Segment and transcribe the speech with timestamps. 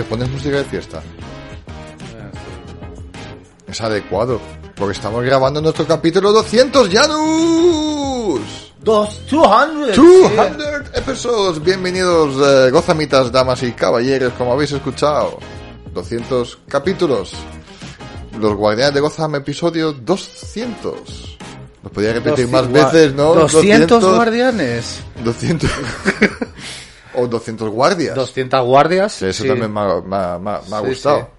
[0.00, 1.02] noche pones música de fiesta.
[3.68, 4.40] Es adecuado.
[4.74, 8.72] Porque estamos grabando nuestro capítulo 200, Janus.
[8.82, 9.96] Dos, 200.
[9.96, 11.62] 200 episodios.
[11.62, 15.38] Bienvenidos, eh, gozamitas, damas y caballeros, como habéis escuchado.
[15.92, 17.32] 200 capítulos.
[18.38, 21.36] Los Guardianes de Gotham, episodio 200.
[21.82, 23.34] Nos podía repetir más Dosci- veces, ¿no?
[23.34, 25.00] 200 guardianes.
[25.24, 25.70] 200.
[27.14, 28.14] o 200 guardias.
[28.14, 29.22] 200 guardias.
[29.22, 29.48] Eso sí.
[29.48, 31.30] también me ha, me ha- me ha- me ha Sí, gustado.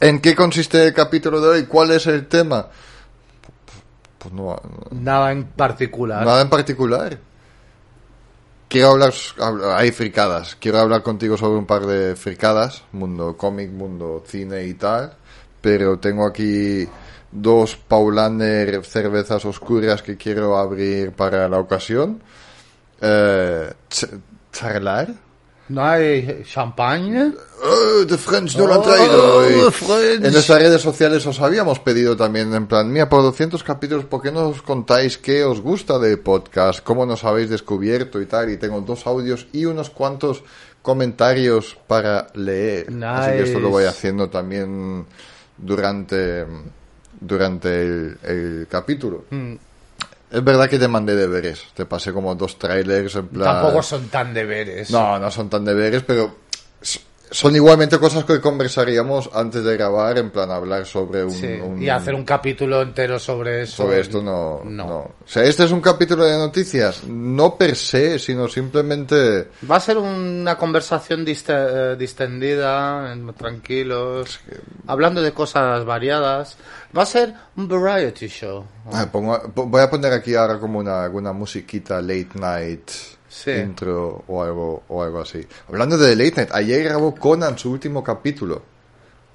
[0.00, 1.66] ¿En qué consiste el capítulo de hoy?
[1.66, 2.66] ¿Cuál es el tema?
[4.18, 4.56] Pues no,
[4.90, 6.24] Nada en particular.
[6.24, 7.18] nada en particular.
[8.68, 9.12] Quiero hablar,
[9.76, 10.56] hay fricadas.
[10.58, 15.12] Quiero hablar contigo sobre un par de fricadas, mundo cómic, mundo cine y tal.
[15.60, 16.88] Pero tengo aquí
[17.30, 22.22] dos Paulaner cervezas oscuras que quiero abrir para la ocasión.
[23.00, 23.72] Eh,
[24.52, 25.08] charlar.
[25.68, 27.32] No hay champagne.
[27.64, 30.24] Oh, The French no lo han Oh, traído French.
[30.24, 34.20] En nuestras redes sociales os habíamos pedido también, en plan, mira, por 200 capítulos, ¿por
[34.20, 36.82] qué no os contáis qué os gusta de podcast?
[36.82, 38.50] ¿Cómo nos habéis descubierto y tal?
[38.50, 40.42] Y tengo dos audios y unos cuantos
[40.82, 42.88] comentarios para leer.
[43.04, 43.96] Así que esto lo voy Nice.
[43.96, 45.06] haciendo también
[45.56, 46.44] durante,
[47.20, 49.24] durante el, el capítulo.
[49.30, 49.54] Mm,
[50.32, 51.62] Es verdad que te mandé deberes.
[51.74, 53.60] Te pasé como dos trailers en plan...
[53.60, 54.90] Tampoco son tan deberes.
[54.90, 56.34] No, no son tan deberes, pero
[57.32, 61.30] son igualmente cosas que conversaríamos antes de grabar, en plan hablar sobre un...
[61.32, 63.82] Sí, un- Y hacer un capítulo entero sobre eso.
[63.84, 64.86] Sobre esto no, No.
[64.86, 64.96] no.
[64.98, 69.48] O sea, este es un capítulo de noticias, no per se, sino simplemente...
[69.68, 74.40] Va a ser una conversación diste- eh, distendida, en- tranquilos,
[74.86, 76.56] hablando de cosas variadas.
[76.96, 78.64] Va a ser un variety show.
[78.92, 82.90] Ah, pongo- po- voy a poner aquí ahora como una, alguna musiquita late night
[83.34, 83.50] Sí.
[83.52, 85.46] intro o algo, o algo así.
[85.68, 88.62] Hablando de late night, ayer grabó Conan su último capítulo.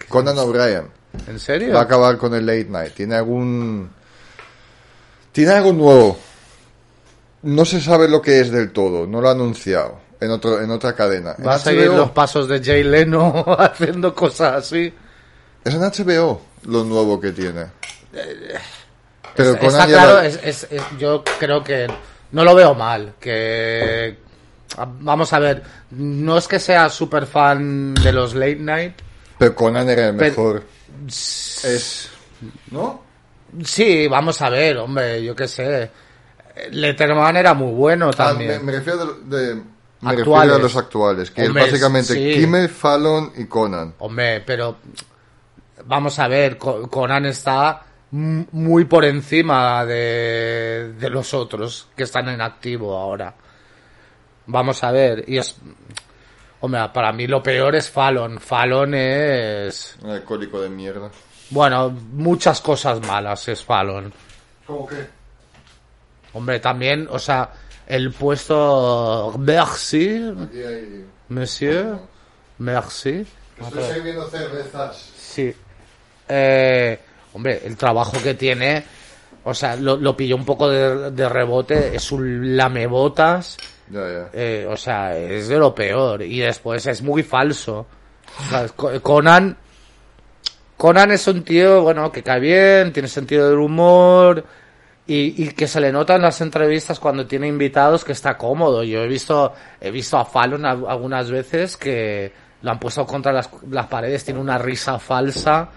[0.08, 0.84] Conan O'Brien.
[1.28, 1.74] ¿En serio?
[1.74, 2.94] Va a acabar con el late night.
[2.94, 3.90] Tiene algún.
[5.32, 6.20] Tiene algo nuevo.
[7.42, 9.08] No se sabe lo que es del todo.
[9.08, 10.00] No lo ha anunciado.
[10.20, 11.34] En, otro, en otra cadena.
[11.38, 14.94] En Va a seguir los pasos de Jay Leno haciendo cosas así.
[15.64, 17.66] Es en HBO lo nuevo que tiene.
[19.36, 21.88] Pero Es- Conan Está claro, la- es- es- es- yo creo que
[22.32, 23.14] no lo veo mal.
[23.20, 24.18] Que
[25.00, 28.94] vamos a ver, no es que sea súper fan de los late night.
[29.38, 30.64] Pero Conan era el Pero- mejor.
[31.08, 32.10] Es.
[32.72, 33.02] ¿No?
[33.64, 35.90] Sí, vamos a ver, hombre, yo qué sé.
[36.72, 38.52] Letterman era muy bueno Ah, también.
[38.52, 39.62] me, me refiero, de, de-
[40.02, 41.32] me refiero a los actuales.
[41.32, 42.34] Que Hombre, es básicamente sí.
[42.40, 43.94] Kimmel, Fallon y Conan.
[44.00, 44.78] Hombre, pero
[45.86, 52.30] vamos a ver, Co- Conan está muy por encima de, de los otros que están
[52.30, 53.34] en activo ahora.
[54.48, 55.58] Vamos a ver, y es...
[56.60, 58.40] Hombre, para mí lo peor es Fallon.
[58.40, 59.96] Fallon es...
[60.02, 61.12] Un alcohólico de mierda.
[61.50, 64.12] Bueno, muchas cosas malas es Fallon.
[64.66, 64.96] ¿Cómo que?
[66.34, 67.52] Hombre, también, o sea,
[67.86, 69.36] el puesto...
[69.38, 71.06] Merci, Aquí hay.
[71.30, 72.00] monsieur,
[72.58, 73.26] merci.
[73.62, 74.98] Estoy sirviendo cervezas.
[75.18, 75.54] Sí.
[76.28, 77.00] Eh,
[77.38, 78.84] hombre, el trabajo que tiene,
[79.46, 83.58] o sea, lo, lo pilló un poco de, de rebote, es un lamebotas,
[84.34, 86.22] eh, o sea, es de lo peor.
[86.22, 87.86] Y después es muy falso.
[88.46, 89.56] O sea, Co- Conan,
[90.76, 94.44] Conan es un tío, bueno, que cae bien, tiene sentido del humor.
[95.10, 98.84] Y, y que se le nota en las entrevistas cuando tiene invitados que está cómodo.
[98.84, 103.32] Yo he visto, he visto a Fallon al- algunas veces que lo han puesto contra
[103.32, 105.70] las, las paredes, tiene una risa falsa.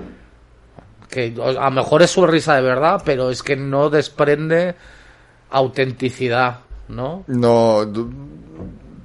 [1.10, 4.74] Que a lo mejor es su risa de verdad, pero es que no desprende
[5.50, 7.24] autenticidad, ¿no?
[7.26, 8.10] No, du-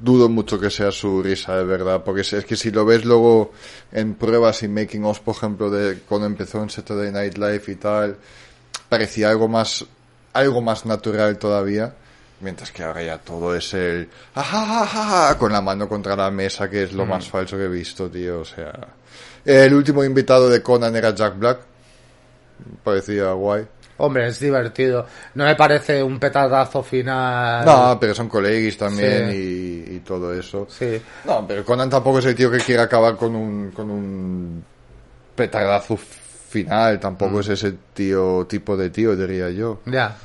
[0.01, 3.05] dudo mucho que sea su risa de verdad, porque es, es que si lo ves
[3.05, 3.51] luego
[3.91, 7.75] en pruebas y making of, por ejemplo, de cuando empezó en Saturday Night Live y
[7.75, 8.17] tal,
[8.87, 9.83] parecía algo más,
[10.33, 11.95] algo más natural todavía,
[12.41, 16.83] mientras que ahora ya todo es el, "Ajajaja", con la mano contra la mesa, que
[16.83, 18.73] es lo más falso que he visto, tío, o sea,
[19.43, 21.59] el último invitado de Conan era Jack Black,
[22.83, 23.65] parecía guay.
[23.97, 25.05] Hombre, es divertido.
[25.35, 27.63] No me parece un petardazo final.
[27.65, 29.85] No, pero son colegis también Sí.
[29.87, 30.67] y, y todo eso.
[30.69, 31.01] Sí.
[31.23, 34.63] No, pero Conan tampoco es el tío que quiere acabar con un, con un
[35.33, 36.99] petardazo final.
[36.99, 39.79] Tampoco es ese tío, tipo de tío, diría yo.
[39.85, 40.17] Ya.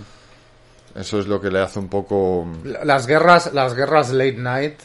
[0.96, 2.48] Eso es lo que le hace un poco...
[2.64, 4.80] Las guerras, las guerras late night.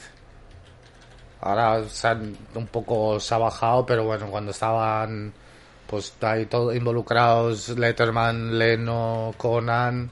[1.42, 5.34] Ahora se han un poco se ha bajado, pero bueno, cuando estaban
[5.88, 10.10] pues ahí todos involucrados, Letterman, Leno, Conan,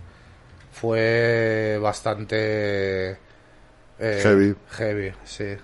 [0.71, 3.17] fue bastante
[3.99, 4.55] eh, Heavy.
[4.71, 5.55] Heavy, sí.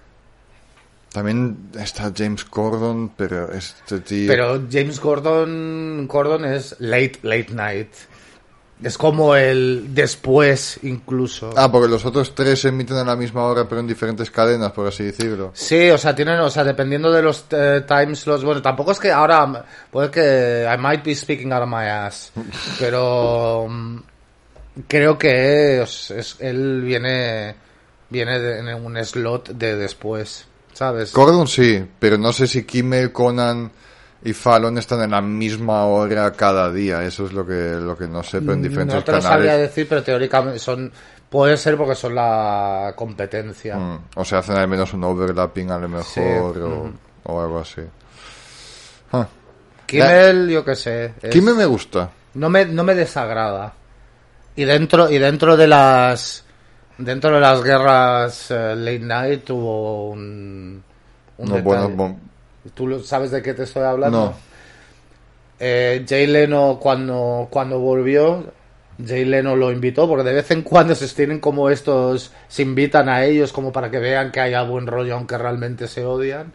[1.12, 4.28] También está James Corden, pero este tío...
[4.28, 7.90] Pero James Gordon, Gordon es late, late night.
[8.82, 11.50] Es como el después, incluso.
[11.58, 14.72] Ah, porque los otros tres se emiten a la misma hora, pero en diferentes cadenas,
[14.72, 15.52] por así decirlo.
[15.54, 19.00] Sí, o sea, tienen, o sea, dependiendo de los eh, time slots, bueno, tampoco es
[19.00, 22.32] que ahora, puede que I might be speaking out of my ass,
[22.80, 23.98] pero mm,
[24.88, 27.56] creo que es- es- él viene,
[28.10, 31.12] viene de- en un slot de después, ¿sabes?
[31.12, 33.72] Corden sí, pero no sé si Kimmel, Conan
[34.24, 37.04] y Fallon están en la misma hora cada día.
[37.04, 39.58] Eso es lo que, lo que no sé, pero en diferentes no te lo sabría
[39.58, 40.92] decir, pero teóricamente son,
[41.30, 43.78] puede ser porque son la competencia.
[43.78, 46.20] Mm, O sea, hacen al menos un overlapping a lo mejor Sí,
[46.62, 46.92] o,
[47.24, 47.82] o algo así.
[49.12, 49.28] Ah.
[49.86, 51.14] Kimmel, yo qué sé.
[51.22, 52.10] es- Kimmel me gusta.
[52.36, 53.74] no me, no me desagrada.
[54.56, 56.44] Y dentro, y dentro de las
[56.98, 60.84] dentro de las guerras eh, late night hubo un,
[61.38, 62.18] un No, bueno,
[62.74, 64.26] ¿Tú lo- sabes de qué te estoy hablando?
[64.26, 64.34] No.
[65.60, 68.46] Eh, Jay Leno cuando, cuando volvió,
[69.06, 73.10] Jay Leno lo invitó, porque de vez en cuando se tienen como estos, se invitan
[73.10, 76.54] a ellos como para que vean que haya buen rollo, aunque realmente se odian.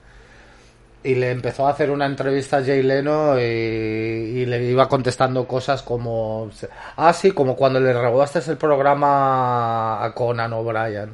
[1.03, 5.47] Y le empezó a hacer una entrevista a Jay Leno y, y le iba contestando
[5.47, 6.51] cosas como...
[6.97, 11.13] Ah, sí, como cuando le regaste el programa a Conan O'Brien.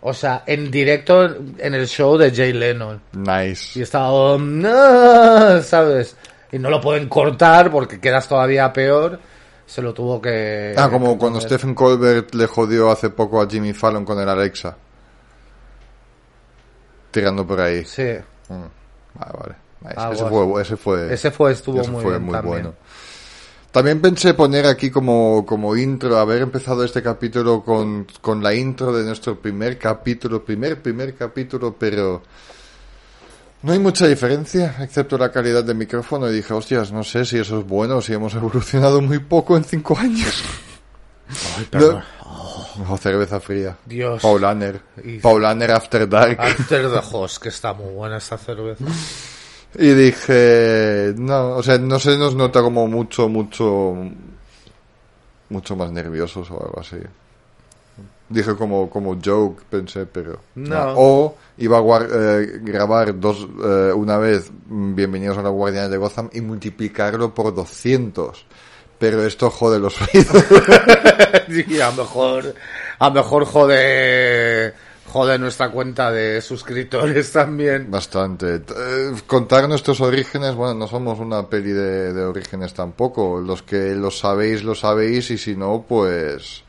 [0.00, 1.24] O sea, en directo
[1.58, 3.00] en el show de Jay Leno.
[3.12, 3.82] Y Nice.
[3.82, 6.16] estaba, oh, no, ¿sabes?
[6.52, 9.18] Y no lo pueden cortar porque quedas todavía peor.
[9.66, 10.74] Se lo tuvo que...
[10.78, 11.40] Ah, como que cuando.
[11.40, 14.76] Stephen Colbert le jodió hace poco a Jimmy Fallon con el Alexa.
[17.10, 17.84] Tirando por ahí.
[17.84, 18.04] Sí,
[18.48, 19.54] Vale, vale.
[19.80, 19.94] Nice.
[20.00, 22.54] Algo Ese, fue, ese fue, ese fue, estuvo ese muy fue bien muy también.
[22.54, 22.74] bueno.
[23.78, 28.92] También pensé poner aquí como, como intro, haber empezado este capítulo con, con la intro
[28.92, 32.20] de nuestro primer capítulo, primer, primer capítulo, pero
[33.62, 36.28] no hay mucha diferencia, excepto la calidad del micrófono.
[36.28, 39.62] Y dije, hostias, no sé si eso es bueno, si hemos evolucionado muy poco en
[39.62, 40.42] cinco años.
[41.70, 42.02] perdón.
[42.84, 43.76] No, cerveza fría.
[43.86, 44.20] Dios.
[44.20, 44.80] Paulaner.
[45.04, 46.36] Y- Paulaner After Dark.
[46.40, 48.84] After the Host, que está muy buena esta cerveza.
[49.74, 53.94] Y dije, no, o sea, no se nos nota como mucho, mucho,
[55.50, 56.96] mucho más nerviosos o algo así.
[58.30, 60.92] Dije como, como joke, pensé, pero No.
[60.96, 65.96] O iba a guar- eh, grabar dos, eh, una vez Bienvenidos a los Guardianes de
[65.96, 68.44] Gotham y multiplicarlo por 200.
[68.98, 70.44] Pero esto jode los oídos.
[71.48, 72.54] Sí, a lo mejor,
[72.98, 74.74] a lo mejor jode,
[75.12, 77.90] jode nuestra cuenta de suscriptores también.
[77.90, 78.56] Bastante.
[78.56, 83.40] Eh, contar nuestros orígenes, bueno, no somos una peli de, de orígenes tampoco.
[83.40, 86.62] Los que lo sabéis, lo sabéis, y si no, pues.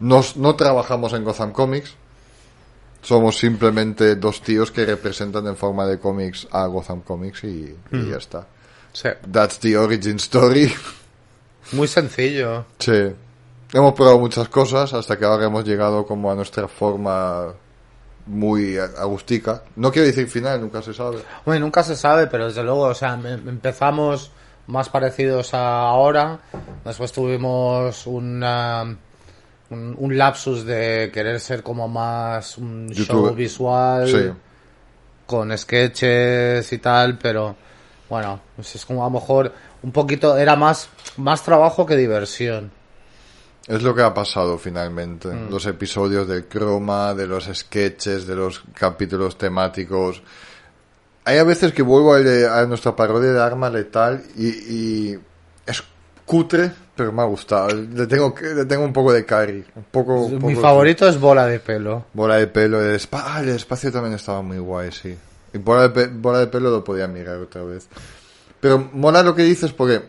[0.00, 1.94] Nos, no trabajamos en Gotham Comics.
[3.02, 8.10] Somos simplemente dos tíos que representan en forma de cómics a Gotham Comics y, y
[8.10, 8.46] ya está.
[8.92, 10.72] Sí, That's the origin story.
[11.72, 12.64] muy sencillo.
[12.78, 13.14] sí.
[13.72, 17.52] Hemos probado muchas cosas hasta que ahora hemos llegado como a nuestra forma
[18.26, 19.62] muy agustica.
[19.76, 21.18] No quiero decir final, nunca se sabe.
[21.44, 24.30] Bueno, nunca se sabe, pero desde luego, o sea, em- empezamos
[24.68, 26.38] más parecidos a ahora.
[26.84, 28.96] Después tuvimos una,
[29.70, 33.26] un, un lapsus de querer ser como más un YouTube.
[33.26, 34.30] show visual Sí.
[35.26, 37.56] con sketches y tal, pero
[38.08, 39.52] bueno, pues es como a lo mejor
[39.82, 42.70] un poquito, era más, más trabajo que diversión.
[43.66, 45.28] Es lo que ha pasado finalmente.
[45.28, 45.50] Mm.
[45.50, 50.22] Los episodios del croma, de los sketches, de los capítulos temáticos.
[51.24, 55.18] Hay a veces que vuelvo a, a nuestra parodia de Arma Letal y, y
[55.66, 55.82] es
[56.26, 57.68] cutre, pero me ha gustado.
[57.70, 59.64] Le tengo, le tengo un poco de carry.
[59.74, 62.04] Un poco, Mi poco- favorito es Bola de Pelo.
[62.12, 62.82] Bola de pelo.
[62.82, 65.16] El, ah, el espacio también estaba muy guay, sí.
[65.54, 67.88] Y bola de, bola de pelo lo podía mirar otra vez.
[68.60, 70.02] Pero mola lo que dices porque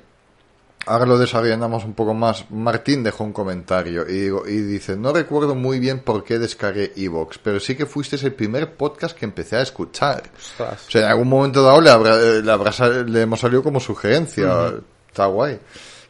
[0.86, 2.46] ahora lo desarrollamos un poco más.
[2.52, 6.94] Martín dejó un comentario y, digo, y dice, no recuerdo muy bien por qué descargué
[6.96, 10.24] Evox, pero sí que fuiste el primer podcast que empecé a escuchar.
[10.38, 10.88] Ostras.
[10.88, 12.72] O sea, en algún momento dado le, habrá, eh, le, habrá
[13.04, 14.74] le hemos salido como sugerencia.
[15.08, 15.60] Está guay.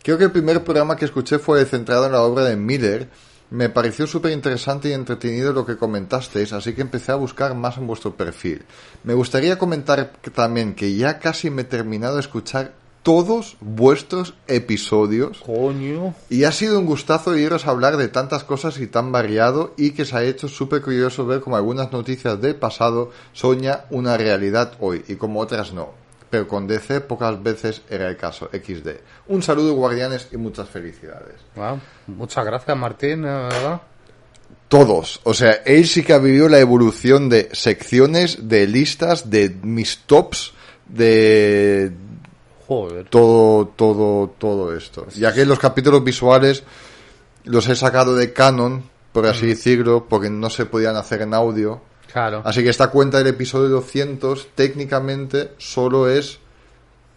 [0.03, 3.09] Creo que el primer programa que escuché fue centrado en la obra de Miller.
[3.49, 7.77] Me pareció súper interesante y entretenido lo que comentasteis, así que empecé a buscar más
[7.77, 8.65] en vuestro perfil.
[9.03, 12.73] Me gustaría comentar también que ya casi me he terminado de escuchar
[13.05, 16.15] todos vuestros episodios Coño.
[16.27, 20.05] y ha sido un gustazo oíros hablar de tantas cosas y tan variado y que
[20.05, 25.05] se ha hecho súper curioso ver como algunas noticias del pasado soña una realidad hoy
[25.07, 25.91] y como otras no.
[26.31, 28.49] Pero con DC pocas veces era el caso.
[28.51, 28.89] XD.
[29.27, 31.35] Un saludo guardianes y muchas felicidades.
[31.55, 31.79] Wow.
[32.07, 33.81] Muchas gracias, Martín, verdad.
[34.67, 35.21] todos.
[35.25, 39.99] O sea, él sí que ha vivido la evolución de secciones, de listas, de mis
[40.07, 40.53] tops,
[40.87, 41.91] de
[42.67, 43.07] Joder.
[43.09, 45.05] todo, todo, todo esto.
[45.15, 46.63] Ya que los capítulos visuales
[47.43, 51.81] los he sacado de canon, por así decirlo, porque no se podían hacer en audio.
[52.11, 52.41] Claro.
[52.45, 56.39] Así que esta cuenta del episodio 200 técnicamente solo es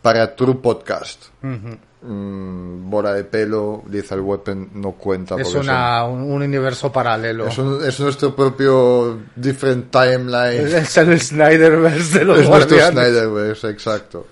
[0.03, 1.25] para True Podcast.
[1.43, 1.79] Ujú.
[2.01, 5.35] Mm, bola de pelo, Lethal Weapon no cuenta.
[5.41, 7.47] Es una, un, un universo paralelo.
[7.49, 10.69] es, un- es nuestro propio different timeline.
[10.77, 13.09] Es el Snyderverse de los es nuestro guardianes.
[13.09, 14.27] Snyderverse, exacto.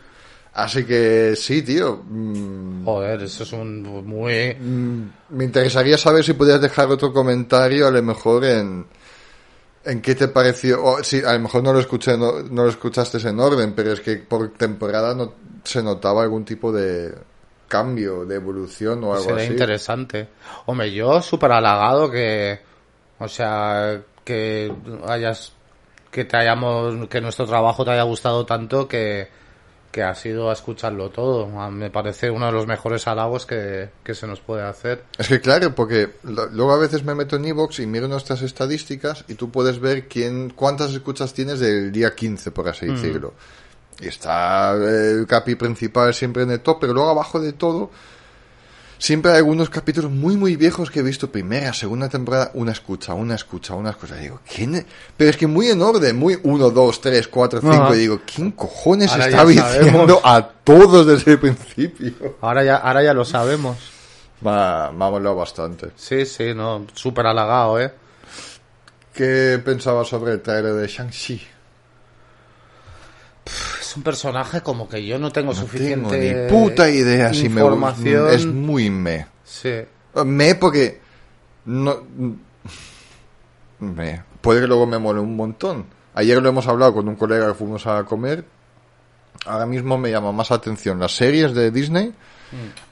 [0.56, 2.02] Así que sí, tío.
[2.08, 4.54] mm, Joder, eso es un muy...
[4.54, 8.86] mm, me interesaría saber si podías dejar otro comentario, a lo mejor en,
[9.84, 10.82] en qué te pareció.
[10.82, 13.92] O, sí, a lo mejor no lo escuché, no, no lo escuchaste en orden, pero
[13.92, 17.14] es que por temporada no se notaba algún tipo de
[17.68, 19.52] cambio, de evolución o algo Será así.
[19.52, 20.28] interesante.
[20.64, 22.58] Hombre, yo súper halagado que,
[23.18, 24.72] o sea, que
[25.06, 25.52] hayas,
[26.10, 29.28] que te hayamos, que nuestro trabajo te haya gustado tanto que,
[29.96, 31.46] que has ido a escucharlo todo.
[31.70, 35.04] Me parece uno de los mejores halagos que, que se nos puede hacer.
[35.16, 38.42] Es que claro, porque lo- luego a veces me meto en Evox y miro nuestras
[38.42, 43.32] estadísticas y tú puedes ver quién, cuántas escuchas tienes del día 15, por así decirlo.
[43.98, 47.90] Y está eh, el capi principal siempre en el top, pero luego abajo de todo
[48.98, 53.14] siempre hay algunos capítulos muy muy viejos que he visto primera, segunda temporada, una escucha,
[53.14, 54.16] una escucha, una escucha.
[54.18, 54.74] Y digo, ¿quién?
[54.74, 54.86] es?
[55.16, 57.74] Pero es que muy en orden, muy 1, 2, 3, 4, 5.
[57.74, 57.94] Ajá.
[57.94, 62.36] Y digo, ¿quién cojones Ahora está diciendo a todos desde el principio?
[62.40, 63.76] Ahora ya, ahora ya lo sabemos.
[64.46, 65.90] Va, molado bastante.
[65.96, 67.92] Sí, sí, no, súper halagado, eh.
[69.14, 71.40] ¿Qué pensabas sobre el trailer de Shang-Chi?
[73.96, 77.48] Es un personaje como que yo no tengo No suficiente tengo ni puta idea si
[77.48, 77.62] me.
[78.30, 79.26] Es muy me.
[79.42, 79.72] Sí.
[80.22, 81.00] Me porque
[81.64, 82.02] no
[83.78, 85.86] me puede que luego me mole un montón.
[86.12, 88.44] Ayer lo hemos hablado con un colega que fuimos a comer.
[89.46, 92.12] Ahora mismo me llama más atención las series de Disney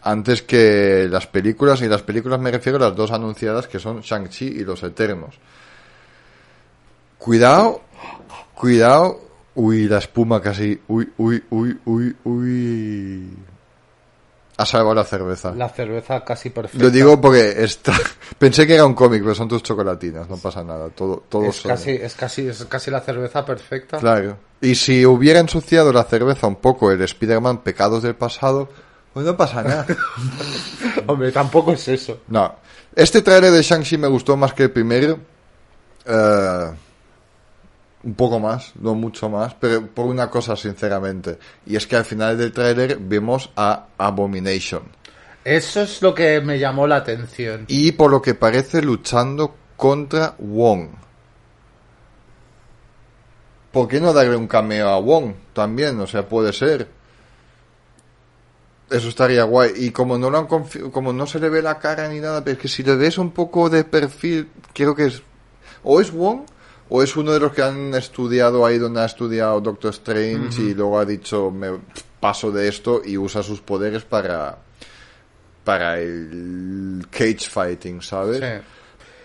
[0.02, 4.00] antes que las películas y las películas me refiero a las dos anunciadas que son
[4.00, 5.38] Shang-Chi y Los Eternos.
[7.18, 7.82] Cuidado,
[8.54, 9.20] cuidado.
[9.56, 10.80] Uy, la espuma casi.
[10.88, 13.28] Uy, uy, uy, uy, uy.
[14.56, 15.52] Ha salvado la cerveza.
[15.52, 16.84] La cerveza casi perfecta.
[16.84, 17.92] Lo digo porque está...
[18.38, 20.90] pensé que era un cómic, pero son tus chocolatinas, no pasa nada.
[20.90, 23.98] Todo, todos es son- casi, es casi, es casi la cerveza perfecta.
[23.98, 24.36] Claro.
[24.60, 28.68] Y si hubiera ensuciado la cerveza un poco el Spider-Man Pecados del pasado,
[29.12, 29.86] pues no pasa nada.
[31.08, 32.20] Hombre, tampoco es eso.
[32.28, 32.54] no.
[32.96, 35.18] Este trailer de Shang-Chi me gustó más que el primero.
[36.06, 36.70] Eh,
[38.04, 41.38] un poco más, no mucho más, pero por una cosa, sinceramente.
[41.66, 44.82] Y es que al final del trailer vemos a Abomination.
[45.44, 47.64] Eso es lo que me llamó la atención.
[47.68, 50.88] y por lo que parece luchando contra Wong.
[53.72, 55.98] ¿Por qué no darle un cameo a Wong también?
[56.00, 56.88] O sea, puede ser.
[58.90, 59.72] Eso estaría guay.
[59.76, 62.44] Y como no lo han confi- como no se le ve la cara ni nada,
[62.44, 65.22] pero es que si le ves un poco de perfil, creo que es
[65.82, 66.42] o es Wong
[66.96, 70.74] o es uno de los que han estudiado ahí donde ha estudiado Doctor Strange y
[70.74, 71.80] luego ha dicho me
[72.20, 74.58] paso de esto y usa sus poderes para
[75.64, 78.38] para el cage fighting, ¿sabes?
[78.38, 78.66] Sí.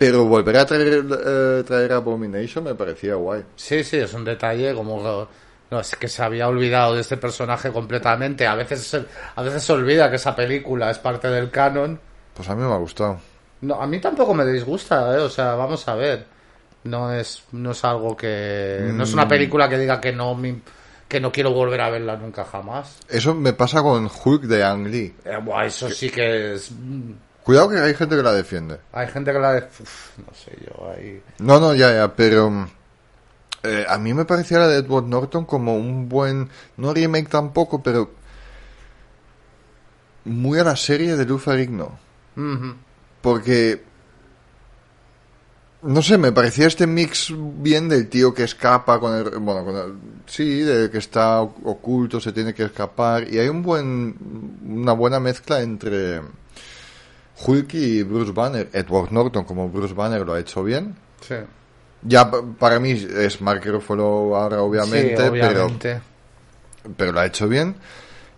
[0.00, 3.44] Pero volver a traer, eh, traer Abomination me parecía guay.
[3.54, 5.28] sí, sí, es un detalle como...
[5.70, 8.48] No, es que se había olvidado de este personaje completamente.
[8.48, 9.00] A veces,
[9.36, 12.00] a veces se olvida que esa película es parte del canon.
[12.34, 13.20] Pues a mí me ha gustado.
[13.60, 15.20] No, a mí tampoco me disgusta, ¿eh?
[15.20, 16.39] O sea, vamos a ver.
[16.84, 18.90] No es, no es algo que...
[18.94, 20.62] No es una película que diga que no, me-
[21.08, 22.98] que no quiero volver a verla nunca jamás.
[23.08, 25.14] Eso me pasa con Hulk de Ang Lee.
[25.24, 26.70] Eh, eso sí que es...
[26.70, 28.78] mm, Cuidado que hay gente que la defiende.
[28.92, 29.52] Hay gente que la...
[29.52, 31.22] de- Uf, no sé yo, ahí...
[31.38, 32.66] No, no, ya, ya, pero mm,
[33.64, 37.82] eh, a mí me parecía la de Edward Norton como un buen, no remake tampoco,
[37.82, 38.10] pero
[40.24, 41.98] muy a la serie de Lou Ferrigno.
[43.22, 43.82] Porque,
[45.82, 49.76] no sé, me parecía este mix bien del tío que escapa con el, bueno, con
[49.76, 49.94] el,
[50.26, 54.14] sí, de que está oculto, se tiene que escapar, y hay un buen,
[54.66, 56.20] una buena mezcla entre
[57.46, 58.68] Hulk y Bruce Banner.
[58.72, 60.94] Edward Norton como Bruce Banner lo ha hecho bien.
[61.26, 61.36] Sí.
[62.02, 66.00] Ya pa- para mí es Mark Ruffalo ahora obviamente, Sí, obviamente.
[66.82, 67.74] pero pero lo ha hecho bien.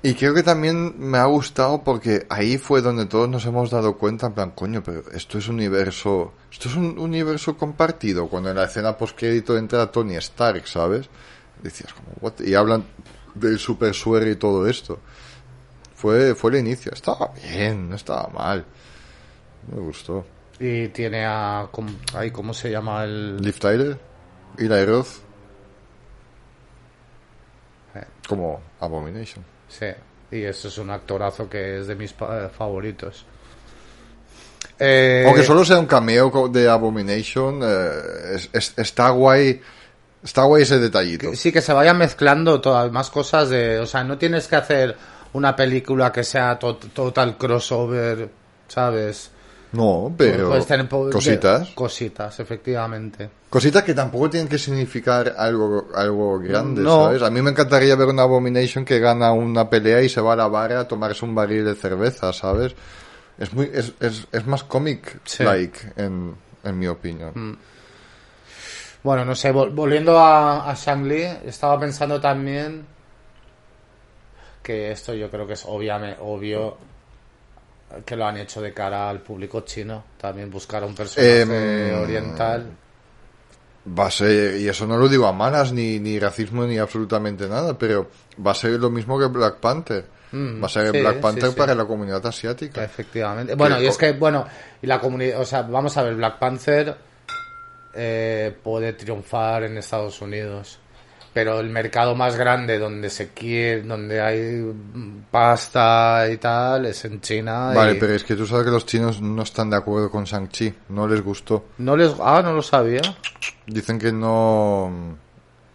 [0.04, 3.96] Y creo que también me ha gustado porque ahí fue donde todos nos hemos dado
[3.96, 8.26] cuenta, en plan, coño, pero esto es un universo, esto es un universo compartido.
[8.28, 11.08] Cuando en la escena postcrédito entra Tony Stark, ¿sabes?
[11.62, 12.40] Decías como, what?
[12.40, 12.84] Y hablan
[13.34, 14.98] del super suero y todo esto.
[15.94, 16.90] Fue, fue el inicio.
[16.92, 18.64] Estaba bien, no estaba mal.
[19.72, 20.26] Me gustó.
[20.58, 21.68] Y tiene a...
[21.70, 23.36] ¿cómo, ay, ¿Cómo se llama el...?
[23.40, 23.98] Liv Tyler,
[24.58, 25.08] Eli Roth,
[27.94, 28.04] Eh.
[28.28, 29.44] como Abomination.
[29.78, 29.86] Sí,
[30.30, 33.24] y eso es un actorazo que es de mis eh, favoritos.
[34.78, 37.90] Eh, Aunque solo sea un cameo de Abomination, eh,
[38.34, 39.60] es- es- está guay.
[40.22, 41.34] Está guay ese detallito.
[41.34, 43.80] sí, que se vayan mezclando todas más cosas de...
[43.80, 44.96] O sea, no tienes que hacer
[45.32, 48.28] una película que sea to- total crossover,
[48.68, 49.30] ¿sabes?
[49.72, 51.70] No, pero Puedes tener po- de- cositas.
[51.70, 53.30] Cositas, efectivamente.
[53.48, 57.04] Cositas que tampoco tienen que significar algo, algo grande, No.
[57.04, 57.22] ¿sabes?
[57.22, 60.36] A mí me encantaría ver una Abomination que gana una pelea y se va a
[60.36, 62.74] la barra a tomarse un barril de cerveza, ¿sabes?
[63.38, 67.32] Es muy, es, es, es más comic-like, en, en mi opinión.
[67.34, 67.56] Mm.
[69.02, 72.84] Bueno, no sé, vol- volviendo a, a Shang-Li, estaba pensando también
[74.62, 76.76] que esto yo creo que es obviame- obvio
[78.04, 80.04] que lo han hecho de cara al público chino.
[80.18, 82.66] También buscar a un personaje Em, oriental.
[83.98, 87.48] Va a ser, y eso no lo digo a malas, ni, ni racismo, ni absolutamente
[87.48, 88.08] nada, pero
[88.44, 90.04] va a ser lo mismo que Black Panther.
[90.30, 91.56] Mm, va a ser sí, Black Panther sí.
[91.56, 92.84] para la comunidad asiática.
[92.84, 93.54] Efectivamente.
[93.54, 94.46] Bueno, y es que, bueno,
[94.80, 96.96] y la comunidad, o sea, vamos a ver, Black Panther
[97.94, 100.78] eh, puede triunfar en Estados Unidos,
[101.32, 104.70] pero el mercado más grande donde se quiere, donde hay
[105.30, 107.72] pasta y tal, es en China.
[107.74, 110.24] Vale, y pero es que tú sabes que los chinos no están de acuerdo con
[110.24, 111.64] Shang-Chi, no les gustó.
[111.78, 113.00] No les, ah, no lo sabía,
[113.66, 115.16] Dicen que no,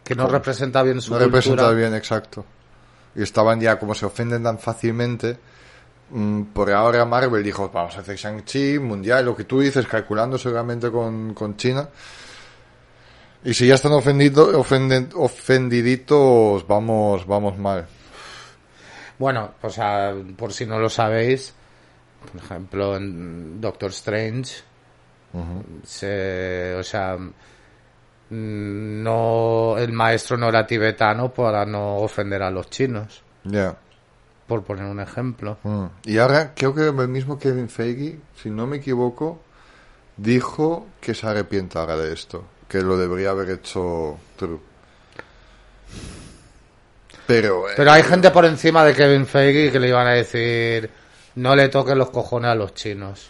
[0.04, 1.40] que no representa bien su no cultura.
[1.40, 2.46] representa bien, exacto.
[3.16, 5.38] Y estaban ya, como se ofenden tan fácilmente,
[6.12, 10.38] mm, por ahora Marvel dijo, vamos a hacer Shang-Chi, mundial, lo que tú dices, calculando
[10.38, 11.90] seguramente con, con China.
[13.44, 17.88] Y si ya están ofendido, ofenden, ofendiditos, vamos, vamos mal.
[19.20, 21.54] Bueno, o sea, por si no lo sabéis,
[22.32, 24.56] por ejemplo, en Doctor Strange,
[25.84, 27.18] se, o sea,
[28.30, 33.76] no, el maestro no era tibetano para no ofender a los chinos, Ya.
[34.48, 35.58] por poner un ejemplo.
[35.64, 35.86] Mm.
[36.06, 39.40] Y ahora creo que el mismo Kevin Feige, si no me equivoco,
[40.18, 44.60] dijo que se arrepiente ahora de esto, que lo debería haber hecho True.
[47.26, 50.90] Pero, eh, Pero hay gente por encima de Kevin Feige que le iban a decir,
[51.36, 53.30] no le toquen los cojones a los chinos.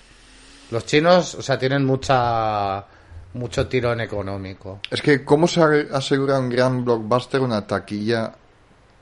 [0.70, 2.86] Los chinos, o sea, tienen mucha,
[3.34, 4.82] mucho tirón económico.
[4.92, 8.34] es que cómo se ase- asegura un gran blockbuster una taquilla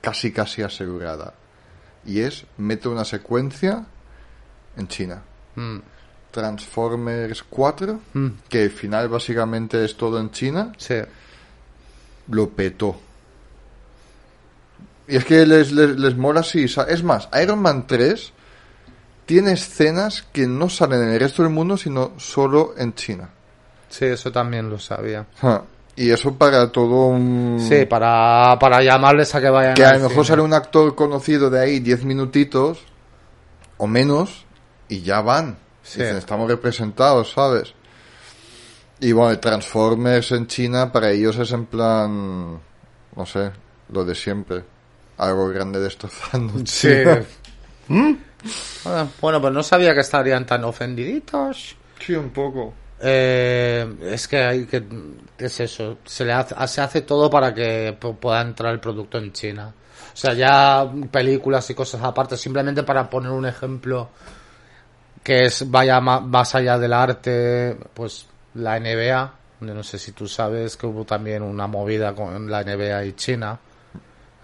[0.00, 1.34] casi casi asegurada.
[2.06, 3.84] Y es, mete una secuencia
[4.76, 5.22] en China.
[5.56, 5.78] Mm,
[6.36, 10.96] Transformers 4, mm, que el final básicamente es todo en China, sí.
[12.28, 13.00] lo petó.
[15.08, 16.64] Y es que les, les, les mola así.
[16.64, 18.32] Es más, Iron Man 3
[19.24, 23.30] tiene escenas que no salen en el resto del mundo, sino solo en China.
[23.88, 25.24] Sí, eso también lo sabía.
[25.96, 27.58] Y eso para todo un...
[27.66, 30.94] Sí, para, para llamarles a que vayan que a al lo mejor sale un actor
[30.94, 32.84] conocido de ahí 10 minutitos
[33.78, 34.44] o menos
[34.88, 35.56] y ya van.
[35.86, 36.00] Sí.
[36.00, 37.72] Dicen, estamos representados, ¿sabes?
[38.98, 42.60] Y bueno, Transformers en China para ellos es en plan,
[43.14, 43.52] no sé,
[43.90, 44.64] lo de siempre.
[45.18, 46.54] Algo grande destrozando.
[46.66, 46.88] Sí.
[48.84, 51.76] Ah, Bueno, pues no sabía que estarían tan ofendiditos.
[52.00, 52.74] Sí, un poco.
[53.00, 54.82] Eh, es que hay que
[55.38, 59.18] es eso se le hace, se hace todo para que pu- pueda entrar el producto
[59.18, 59.70] en China
[60.14, 64.08] o sea ya películas y cosas aparte simplemente para poner un ejemplo
[65.26, 70.76] que es vaya más allá del arte pues la NBA no sé si tú sabes
[70.76, 73.58] que hubo también una movida con la NBA y China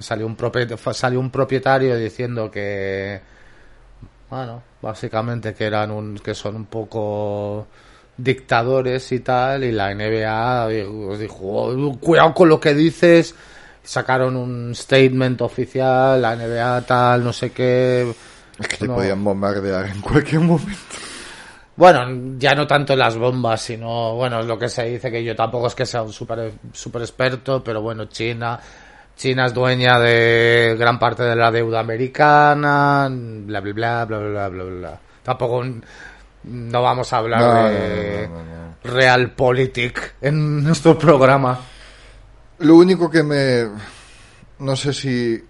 [0.00, 0.36] salió un
[0.92, 3.20] salió un propietario diciendo que
[4.28, 7.66] bueno, básicamente que eran un, que son un poco
[8.16, 10.68] dictadores y tal, y la NBA
[11.18, 13.34] dijo, "Oh, cuidado con lo que dices,
[13.82, 18.10] sacaron un statement oficial, la NBA tal, no sé qué.
[18.62, 18.92] Es que No.
[18.92, 20.72] le podían bombardear en cualquier momento.
[21.76, 25.34] Bueno, ya no tanto las bombas, sino, bueno, es lo que se dice, que yo
[25.34, 28.60] tampoco es que sea un super, super experto, pero bueno, China,
[29.16, 34.48] China es dueña de gran parte de la deuda americana, bla, bla, bla, bla, bla,
[34.48, 35.00] bla, bla.
[35.22, 35.64] Tampoco
[36.44, 38.74] no vamos a hablar No, de no.
[38.84, 41.58] Realpolitik en nuestro programa.
[42.58, 43.64] Lo único que me...
[44.58, 45.42] No sé si...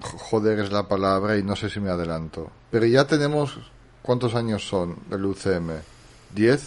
[0.00, 2.50] Joder es la palabra y no sé si me adelanto.
[2.70, 3.58] Pero ya tenemos...
[4.02, 5.72] ¿Cuántos años son del UCM?
[6.34, 6.60] ¿10?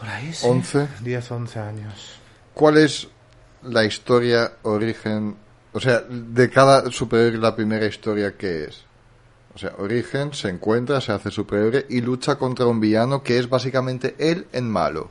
[0.00, 0.88] Por ahí 11.
[1.00, 2.18] 10, 11 años.
[2.52, 3.08] ¿Cuál es
[3.62, 5.36] la historia, origen...
[5.72, 8.88] O sea, de cada superhéroe la primera historia que es?
[9.58, 13.48] O sea, Origen se encuentra, se hace superhéroe y lucha contra un villano que es
[13.48, 15.10] básicamente él en malo.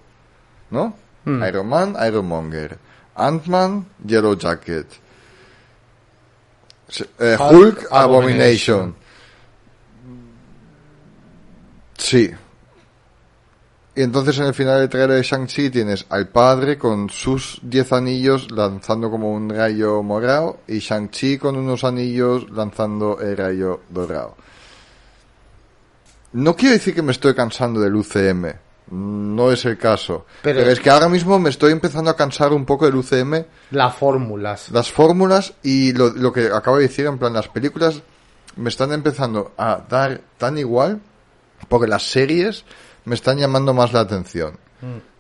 [0.72, 0.96] ¿No?
[1.26, 1.44] Hmm.
[1.44, 2.78] Iron Man, Ironmonger.
[3.16, 4.88] Ant-Man, Yellow Jacket.
[7.20, 8.80] Eh, Hulk, Hulk, Abomination.
[8.80, 8.96] Abomination.
[11.98, 12.32] Sí.
[13.96, 17.94] Y entonces en el final del trailer de Shang-Chi tienes al padre con sus 10
[17.94, 24.36] anillos lanzando como un rayo morado y Shang-Chi con unos anillos lanzando el rayo dorado.
[26.34, 28.54] No quiero decir que me estoy cansando del UCM,
[28.92, 30.26] no es el caso.
[30.42, 33.46] Pero- Pero, es que ahora mismo me estoy empezando a cansar un poco del UCM,
[33.72, 34.70] Las fórmulas.
[34.72, 38.02] las fórmulas y lo, lo que acabo de decir, en plan, las películas
[38.56, 41.00] me están empezando a dar tan igual
[41.70, 42.66] porque las series
[43.06, 44.58] me están llamando más la atención.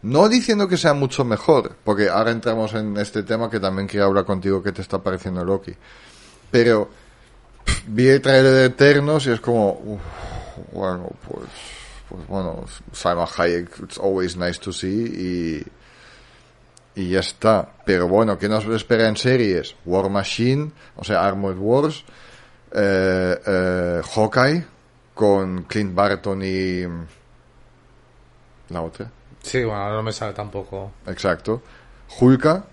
[0.03, 4.05] No diciendo que sea mucho mejor, porque ahora entramos en este tema que también quiero
[4.05, 5.73] hablar contigo que te está pareciendo Loki.
[6.51, 6.89] Pero
[7.65, 9.99] pff, vi el trailer de Eternos y es como, uf,
[10.73, 11.47] bueno, pues,
[12.09, 14.87] pues bueno, Simon Hayek, it's always nice to see
[16.95, 17.69] y, y ya está.
[17.85, 19.75] Pero bueno, ¿qué nos espera en series?
[19.85, 22.03] War Machine, o sea, Armored Wars,
[22.71, 24.65] eh, eh, Hawkeye,
[25.13, 26.81] con Clint Barton y
[28.69, 29.09] la otra.
[29.41, 30.91] Sí, bueno, ahora no me sale tampoco.
[31.07, 31.61] Exacto.
[32.19, 32.65] Hulka,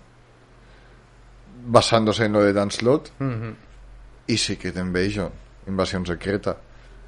[1.67, 3.55] basándose en lo de Dan Slott, Ujú.
[4.27, 5.29] y Secret Invasion,
[5.67, 6.57] Invasión Secreta.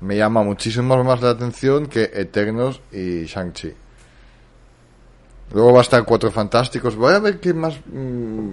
[0.01, 3.73] Me llama muchísimo más la atención que Eternos y Shang-Chi.
[5.53, 6.95] Luego va a estar Cuatro Fantásticos.
[6.95, 8.51] Voy a ver qué más mm,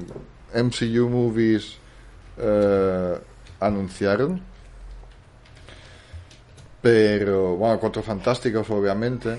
[0.55, 1.77] MCU movies
[2.39, 3.19] eh,
[3.61, 4.41] anunciaron.
[6.81, 9.39] Pero, bueno, Cuatro Fantásticos, obviamente.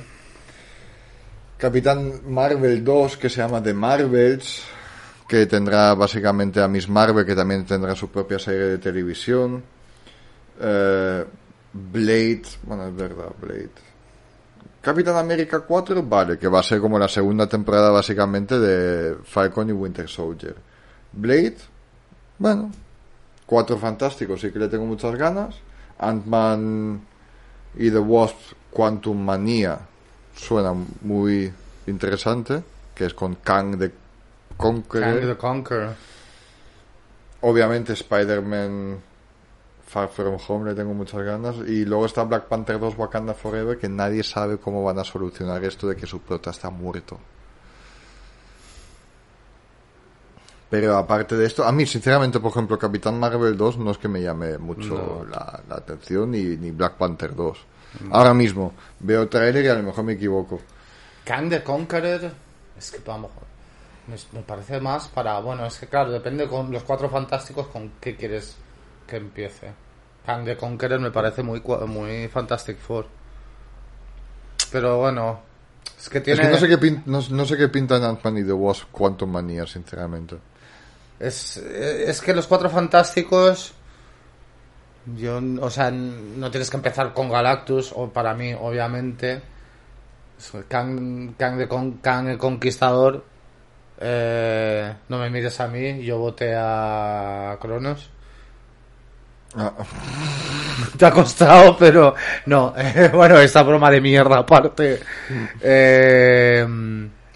[1.57, 4.63] Capitán Marvel 2, que se llama The Marvels,
[5.27, 9.63] que tendrá básicamente a Miss Marvel, que también tendrá su propia serie de televisión.
[10.59, 11.25] Eh,
[11.77, 13.69] Blade, bueno, es verdad, Blade.
[14.81, 19.69] Capitán América 4, vale, que va a ser como la segunda temporada básicamente de Falcon
[19.69, 20.55] y Winter Soldier.
[21.11, 21.57] Blade,
[22.37, 22.71] bueno,
[23.45, 25.55] Cuatro Fantásticos, sí que le tengo muchas ganas.
[25.99, 27.01] Ant-Man
[27.75, 28.37] y The Wasp
[28.71, 29.79] Quantum Manía
[30.33, 31.51] suena muy
[31.87, 33.91] interesante, que es con Kang the
[34.55, 35.19] Conqueror.
[35.19, 35.95] Kang the Conqueror.
[37.41, 38.97] Obviamente Spider-Man
[39.95, 41.55] Far From Home le tengo muchas ganas.
[41.65, 45.63] Y luego está Black Panther 2 Wakanda Forever, que nadie sabe cómo van a solucionar
[45.63, 47.17] esto de que su prota está muerto.
[50.69, 54.09] Pero aparte de esto, a mí sinceramente, por ejemplo, Capitán Marvel 2 no es que
[54.09, 55.25] me llame mucho No.
[55.31, 57.57] la, la atención, ni, ni Black Panther 2.
[58.11, 60.59] Ahora mismo veo trailer y a lo mejor me equivoco.
[61.23, 62.31] Kang the Conqueror.
[62.77, 63.31] Es que vamos.
[64.07, 65.39] Me, me parece más para.
[65.39, 68.57] Bueno, es que claro, depende con los cuatro fantásticos con qué quieres
[69.07, 69.84] que empiece.
[70.25, 73.07] Kang the Conqueror me parece muy, muy Fantastic Four.
[74.71, 75.41] Pero bueno.
[75.97, 76.41] Es que Es tiene.
[76.41, 79.31] que no sé qué, pin- no, no sé qué pintan Ant-Man y The Wasp Quantum
[79.31, 80.37] Manía, sinceramente.
[81.19, 83.73] Es, es que los cuatro fantásticos.
[85.15, 89.41] Yo, o sea, no tienes que empezar con Galactus, o para mí, obviamente.
[90.67, 93.23] Kang, Kang, de Con- Kang el Conquistador.
[93.99, 98.09] eh, no me mires a mí, yo voté a Cronos.
[99.55, 99.73] Ah,
[100.97, 102.15] Te ha costado, pero
[102.45, 102.73] no.
[102.77, 104.99] eh, bueno, esta broma de mierda aparte.
[105.61, 106.67] Eh,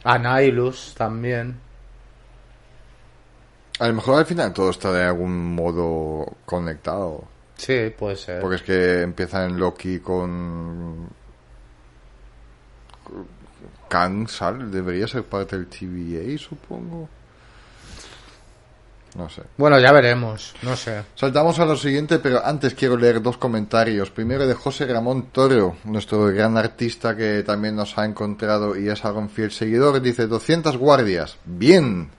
[0.04, 1.60] a Nihilus también.
[3.80, 7.24] A lo mejor al final todo está de algún modo conectado.
[7.56, 8.42] Sí, puede ser.
[8.42, 11.08] Porque es que empieza en Loki con.
[13.88, 17.10] Kang sale, debería ser parte del TVA, supongo.
[19.16, 19.42] No sé.
[19.58, 20.54] Bueno, ya veremos.
[20.62, 21.04] No sé.
[21.16, 24.12] Saltamos a lo siguiente, pero antes quiero leer dos comentarios.
[24.12, 29.04] Primero de José Ramón Toro, nuestro gran artista que también nos ha encontrado y es
[29.06, 30.02] algún fiel seguidor.
[30.02, 31.38] Dice 200 guardias.
[31.46, 32.10] Bien.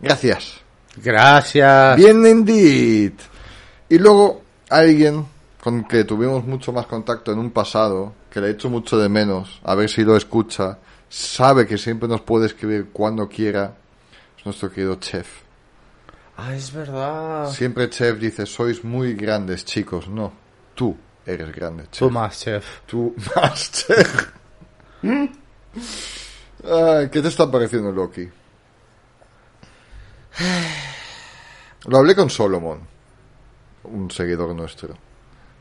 [0.00, 0.60] Gracias.
[0.96, 1.96] Gracias.
[1.96, 3.14] Bien indeed.
[3.88, 5.26] Y luego alguien
[5.64, 9.60] con que tuvimos mucho más contacto en un pasado, que le echo mucho de menos,
[9.64, 13.74] a ver si lo escucha, sabe que siempre nos puede escribir cuando quiera,
[14.38, 15.43] es nuestro querido Chef.
[16.36, 17.50] Ah, es verdad.
[17.50, 20.32] Siempre Chef dice, sois muy grandes chicos, no,
[20.74, 21.98] tú eres grande, Chef.
[22.00, 22.66] Tú más, chef.
[22.86, 24.28] Tú más, Chef.
[26.64, 28.28] Ay, ¿Qué te está pareciendo Loki?
[31.86, 32.80] Lo hablé con Solomon,
[33.84, 34.96] un seguidor nuestro.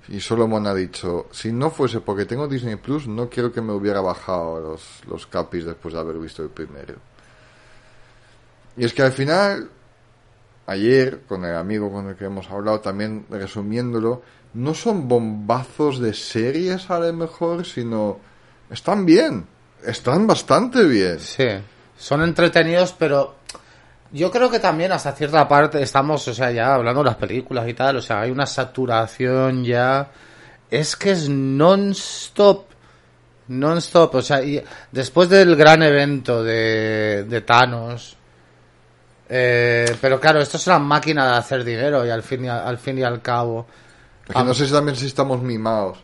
[0.10, 3.72] Y Solomon ha dicho, si no fuese porque tengo Disney Plus, no quiero que me
[3.74, 6.96] hubiera bajado los, los capis después de haber visto el primero.
[8.76, 9.70] Y es que al final,
[10.74, 14.22] ayer con el amigo con el que hemos hablado, también resumiéndolo,
[14.54, 18.20] no son bombazos de series a lo mejor, sino
[18.70, 19.46] están bien,
[19.86, 21.20] están bastante bien.
[21.20, 21.48] Sí,
[21.98, 23.36] son entretenidos, pero
[24.14, 27.68] yo creo que también hasta cierta parte estamos, o sea, ya hablando de las películas
[27.68, 30.12] y tal, o sea, hay una saturación ya.
[30.70, 32.66] Es que es non-stop.
[33.48, 38.18] Non-stop, o sea, y después del gran evento de, de Thanos.
[39.36, 42.78] Eh, pero claro, esto es una máquina de hacer dinero y al fin y, al,
[42.78, 43.66] fin y al cabo.
[44.28, 45.98] Es que no sé si también si estamos mimados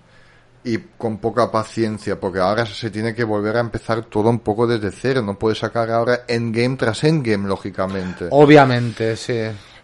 [0.63, 4.65] y con poca paciencia, porque ahora se tiene que volver a empezar todo un poco
[4.65, 5.21] desde cero.
[5.21, 8.25] No puede sacar ahora endgame tras endgame, lógicamente.
[8.31, 9.41] Obviamente, sí.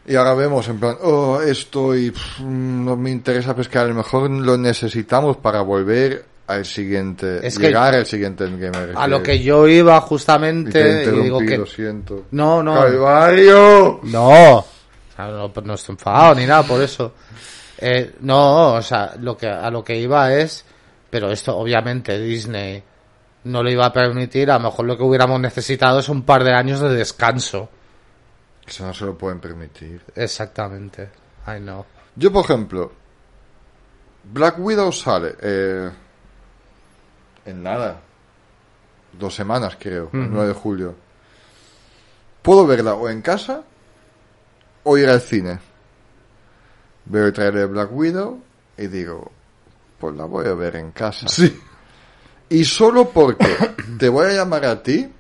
[0.08, 3.86] Y ahora vemos, en plan, oh, esto y pff, no me interesa, pues que a
[3.86, 8.88] lo mejor lo necesitamos para volver al siguiente, Es que- llegar al siguiente endgame.
[8.88, 12.25] me A lo que yo iba Y te justamente, y interrumpí, digo que lo siento.
[12.31, 12.75] No, no.
[12.75, 13.99] ¡Calvario!
[14.03, 14.65] No, o
[15.15, 17.13] sea, no, no estoy enfadado ni nada por eso.
[17.77, 20.63] Eh, no, o sea, lo que, a lo que iba es,
[21.10, 22.81] pero esto obviamente Disney
[23.45, 26.43] no lo iba a permitir, a lo mejor lo que hubiéramos necesitado es un par
[26.43, 27.69] de años de descanso.
[28.65, 30.01] Eso no se lo pueden permitir.
[30.15, 31.10] Exactamente.
[31.47, 31.86] I know.
[32.15, 32.91] Yo, por ejemplo,
[34.23, 35.89] Black Widow sale eh,
[37.45, 38.01] en nada.
[39.13, 40.95] Dos semanas, creo, el 9 de julio.
[42.41, 43.63] Puedo verla o en casa
[44.84, 45.60] o ir al cine.
[47.05, 48.41] Veo el trailer de Black Widow
[48.77, 49.31] y digo,
[49.99, 51.27] pues la voy a ver en casa.
[51.27, 51.60] Sí.
[52.49, 53.47] Y solo porque
[53.99, 55.12] te voy a llamar a ti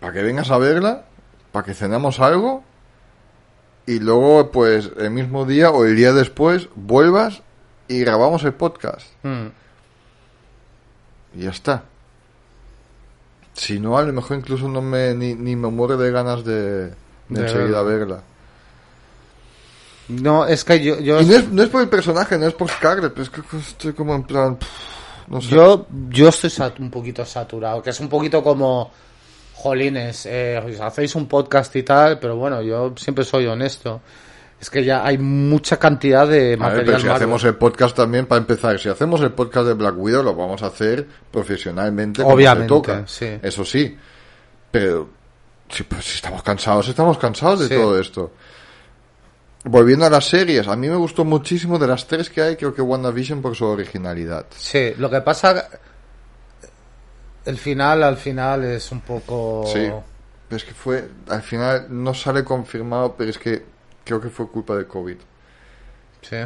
[0.00, 1.04] para que vengas a verla,
[1.52, 2.64] para que cenamos algo
[3.86, 7.42] y luego pues el mismo día o el día después vuelvas
[7.88, 9.06] y grabamos el podcast.
[9.22, 9.46] Mm.
[11.34, 11.84] Y ya está.
[13.54, 16.86] Si no, a lo mejor incluso no me ni, ni me muero de ganas de,
[16.86, 16.92] de
[17.28, 18.22] De enseguida verla.
[20.08, 22.54] No, es que yo, yo, Y no es, no es por el personaje, no es
[22.54, 24.56] por Scarlett, pero es que estoy como en plan...
[24.56, 25.48] pff, no sé.
[25.48, 28.90] yo, yo estoy sat- un poquito saturado, que es un poquito como,
[29.54, 34.00] jolines, eh, hacéis un podcast y tal, pero bueno, yo siempre soy honesto.
[34.60, 37.94] Es que ya hay mucha cantidad de A ver, material pero si hacemos el podcast
[37.96, 42.22] también, para empezar, si hacemos el podcast de Black Widow, lo vamos a hacer profesionalmente.
[42.22, 43.02] como Obviamente, se toca.
[43.06, 43.38] sí.
[43.40, 43.96] Eso sí.
[44.70, 45.08] Pero,
[45.68, 47.74] si, pues, si estamos cansados, estamos cansados de Sí.
[47.74, 48.32] todo esto.
[49.64, 52.74] Volviendo a las series, a mí me gustó muchísimo de las tres que hay, creo
[52.74, 54.46] que WandaVision por su originalidad.
[54.56, 55.68] Sí, lo que pasa,
[57.44, 59.64] el final, al final es un poco...
[59.72, 59.88] Sí.
[60.48, 63.64] Pero es que fue, al final no sale confirmado, pero es que
[64.08, 65.16] creo que fue culpa de COVID.
[66.22, 66.36] Sí.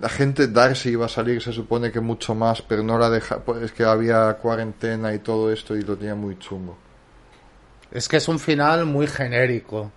[0.00, 3.40] La gente Darcy iba a salir, se supone que mucho más, pero no la deja,
[3.40, 6.78] pues es que había cuarentena y todo esto y lo tenía muy chungo.
[7.90, 9.90] Es que es un final muy genérico.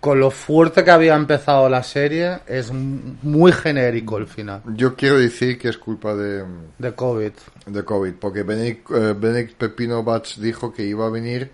[0.00, 5.16] Con lo fuerte que había empezado la serie, es muy genérico el final Yo quiero
[5.16, 6.44] decir que es culpa de,
[6.76, 7.32] de COVID.
[7.66, 11.50] de COVID, porque Benedict, eh, Benedict Pepino Batch dijo que iba a venir,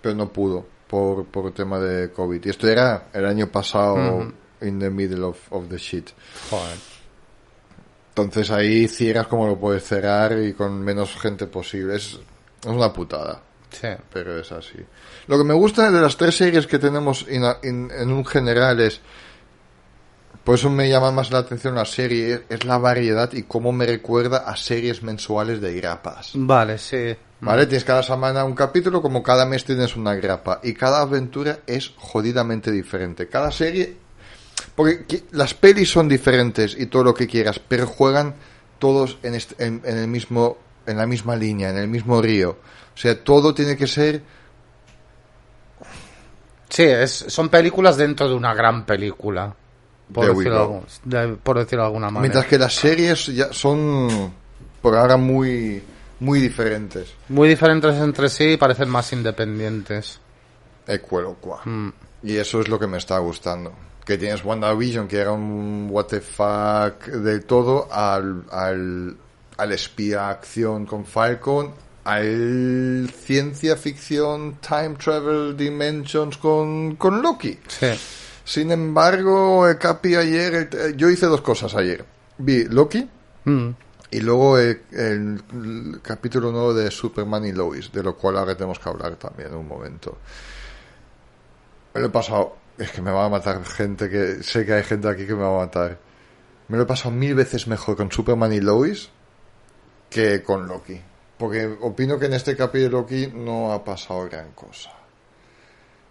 [0.00, 2.44] pero no pudo por, por tema de COVID.
[2.44, 6.10] Y esto era el año pasado, in the middle of, of the shit.
[6.50, 6.76] Joder.
[8.10, 11.96] Entonces ahí cierras como lo puedes cerrar y con menos gente posible.
[11.96, 12.18] Es,
[12.62, 13.40] es una putada.
[13.70, 13.88] Sí.
[14.12, 14.76] pero es así.
[15.28, 18.22] Lo que me gusta de las tres series que tenemos in a- in- en un
[18.26, 19.00] general es,
[20.44, 23.72] por eso me llama más la atención la serie, es, es la variedad y cómo
[23.72, 26.32] me recuerda a series mensuales de grapas.
[26.34, 27.16] Vale, sí.
[27.42, 27.66] ¿Vale?
[27.66, 30.60] Tienes cada semana un capítulo, como cada mes tienes una grapa.
[30.62, 33.28] Y cada aventura es jodidamente diferente.
[33.28, 33.96] Cada serie...
[34.76, 38.34] Porque las pelis son diferentes y todo lo que quieras, pero juegan
[38.78, 42.50] todos en, este- en, en el mismo, en la misma línea, en el mismo río.
[42.94, 44.22] O sea, todo tiene que ser
[46.68, 49.54] Sí, es, son películas dentro de una gran película.
[50.12, 52.20] Por, decirlo, de- por decirlo de alguna manera.
[52.20, 54.32] Mientras que las series ya son
[54.80, 55.82] por ahora muy
[56.22, 57.14] muy diferentes.
[57.28, 60.20] Muy diferentes entre sí y parecen más independientes.
[60.86, 61.60] Ecuelo, qua.
[61.64, 61.92] Mm.
[62.24, 63.72] Y eso es lo que me está gustando.
[64.04, 69.16] Que tienes WandaVision, que era un what the fuck del todo, al, al,
[69.56, 71.72] al espía acción con Falcon,
[72.04, 77.58] al ciencia ficción time travel dimensions con, con Loki.
[77.68, 77.86] Sí.
[78.44, 82.04] Sin embargo, el Capi ayer, el- yo hice dos cosas ayer.
[82.38, 83.08] Vi Loki
[83.44, 83.70] Mm.
[84.12, 88.54] Y luego el, el- el capítulo nuevo de Superman y Lois, de lo cual ahora
[88.54, 90.18] tenemos que hablar también en un momento.
[91.94, 94.82] Me lo he pasado, es que me va a matar gente que sé que hay
[94.84, 95.98] gente aquí que me va a matar.
[96.68, 99.10] Me lo he pasado mil veces mejor con Superman y Lois
[100.08, 101.00] que con Loki.
[101.38, 104.90] Porque opino que en este capítulo de Loki no ha pasado gran cosa.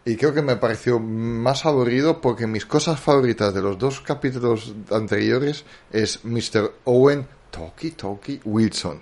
[0.04, 4.74] Y creo que me pareció más aburrido porque mis cosas favoritas de los dos capítulos
[4.92, 6.72] anteriores es Mr.
[6.86, 9.02] Owen Toki Toki Wilson.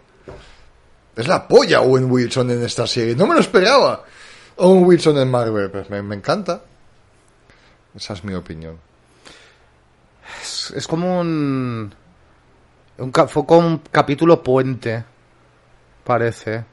[1.16, 3.16] Es la polla Owen Wilson en esta serie.
[3.16, 4.04] No me lo esperaba.
[4.58, 5.70] Owen Wilson en Marvel.
[5.70, 6.62] Pues me, me encanta.
[7.96, 8.78] Esa es mi opinión.
[10.42, 11.94] Es, es como un,
[12.98, 15.04] un fue como un capítulo puente,
[16.04, 16.64] parece.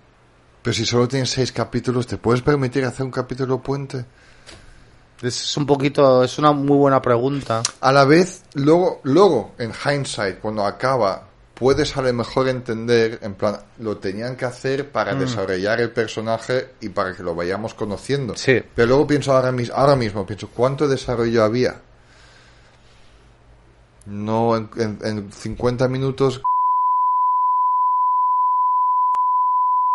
[0.62, 4.05] Pero si solo tienes seis capítulos, ¿te puedes permitir hacer un capítulo puente?
[5.23, 7.62] Es un poquito, es una muy buena pregunta.
[7.81, 11.26] A la vez, luego, luego, en hindsight, cuando acaba,
[11.59, 16.75] puedes a lo mejor entender, en plan, lo tenían que hacer para desarrollar el personaje
[16.81, 18.37] y para que lo vayamos conociendo.
[18.37, 18.62] Sí.
[18.75, 21.81] Pero luego pienso ahora, mis- ahora mismo, pienso, ¿cuánto desarrollo había?
[24.07, 26.42] No, en, en- en 50 minutos...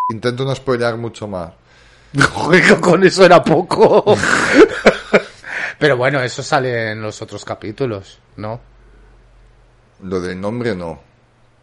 [0.10, 1.54] Intento no spoilear mucho más.
[2.82, 4.04] Con eso era poco.
[5.80, 8.60] Pero bueno, eso sale en los otros capítulos, ¿no?
[10.04, 11.00] Lo del nombre no.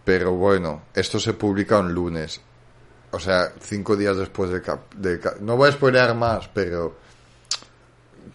[0.09, 2.41] Pero bueno, esto se publica un lunes.
[3.11, 4.95] O sea, cinco días después del cap.
[4.95, 6.97] del cap- no voy a spoilear más, pero.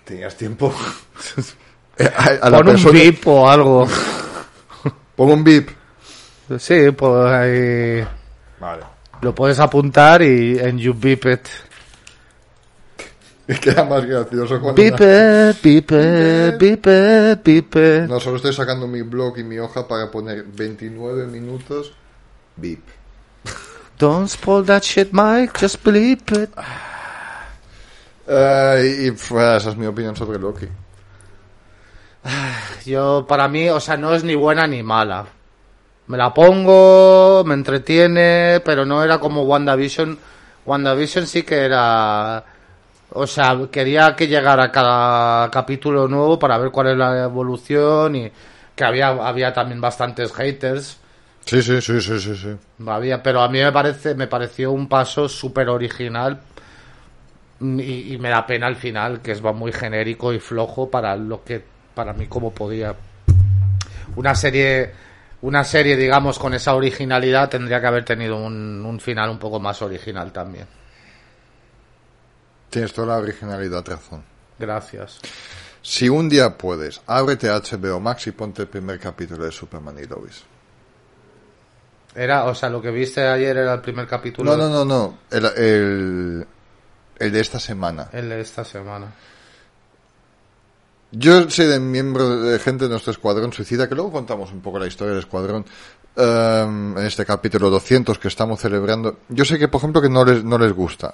[0.06, 0.72] ¿Tenías tiempo?
[2.00, 3.88] A, a la Pon un beep o algo.
[5.16, 5.68] Pon un beep.
[6.60, 8.08] Sí, pues ahí
[8.60, 8.84] Vale.
[9.22, 11.48] lo puedes apuntar y en you beep it.
[13.62, 14.82] Queda más gracioso cuando.
[14.82, 15.62] Beep it,
[17.44, 18.10] beep it.
[18.10, 21.94] No, solo estoy sacando mi blog y mi hoja para poner 29 minutos.
[22.56, 22.84] Beep.
[24.00, 26.50] Don't spoil that shit, Mike, just bleep it.
[28.26, 30.68] Eh, y pf, esa es mi opinión sobre Loki.
[32.86, 35.26] Yo, para mí, o sea, no es ni buena ni mala.
[36.08, 40.18] Me la pongo, me entretiene, pero no era como WandaVision.
[40.66, 42.46] WandaVision sí que era...
[43.16, 48.32] O sea, quería que llegara cada capítulo nuevo para ver cuál es la evolución y
[48.76, 50.98] que había, había también bastantes haters.
[51.46, 52.56] Sí, sí, sí, sí, sí, sí.
[52.88, 56.42] Había, pero a mí me parece, me pareció un paso súper original
[57.62, 61.16] y, y me da pena al final, que es va muy genérico y flojo para
[61.16, 62.96] lo que, para mí como podía.
[64.16, 64.92] Una serie,
[65.44, 69.60] una serie, digamos, con esa originalidad tendría que haber tenido un, un final un poco
[69.60, 70.66] más original también.
[72.74, 74.24] Tienes toda la originalidad, razón.
[74.58, 75.20] Gracias.
[75.84, 80.08] Si un día puedes, ábrete HBO Max y ponte el primer capítulo de Superman y
[80.08, 80.42] Lois.
[82.16, 85.20] Era, o sea, lo que viste ayer era el primer capítulo No, no, no, no.
[85.30, 86.48] El, el,
[87.20, 88.10] el de esta semana.
[88.12, 89.14] el de esta semana.
[91.12, 94.80] Yo soy de miembro de gente de nuestro escuadrón suicida, que luego contamos un poco
[94.80, 95.64] la historia del escuadrón
[96.16, 99.20] em, en este capítulo 200 que estamos celebrando.
[99.30, 101.14] Yo sé que, por ejemplo, que no les, no les gusta.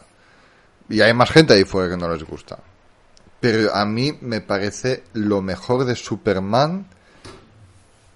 [0.90, 2.60] Y hay más gente ahí fuera que no les gusta.
[3.40, 6.88] Pero a mí me parece lo mejor de Superman.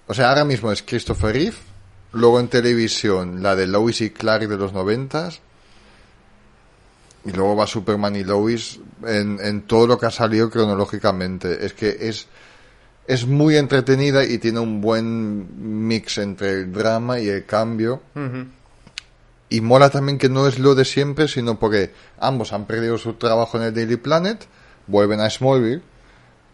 [0.06, 1.56] O sea, ahora mismo es Christopher Reeve.
[2.12, 5.40] Luego en televisión la de Lois y Clark de los noventas.
[7.24, 11.64] Y luego va Superman y Lois en, todo lo que ha salido cronológicamente.
[11.64, 12.26] Es que es,
[13.06, 18.02] es muy entretenida y tiene un buen mix entre el drama y el cambio.
[19.48, 23.14] Y mola también que no es lo de siempre, sino porque ambos han perdido su
[23.14, 24.46] trabajo en el Daily Planet,
[24.86, 25.82] vuelven a Smallville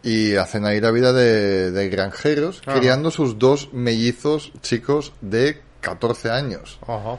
[0.03, 2.79] y hacen ahí la vida de, de granjeros, Ajá.
[2.79, 6.79] criando sus dos mellizos chicos de 14 años.
[6.87, 7.18] Ajá.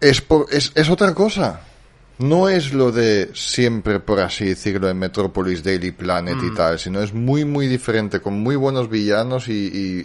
[0.00, 1.60] Es, por- es, es otra cosa.
[2.18, 7.00] No es lo de siempre, por así decirlo, de Metropolis, Daily Planet y tal, sino
[7.00, 9.52] es muy, muy diferente, con muy buenos villanos y,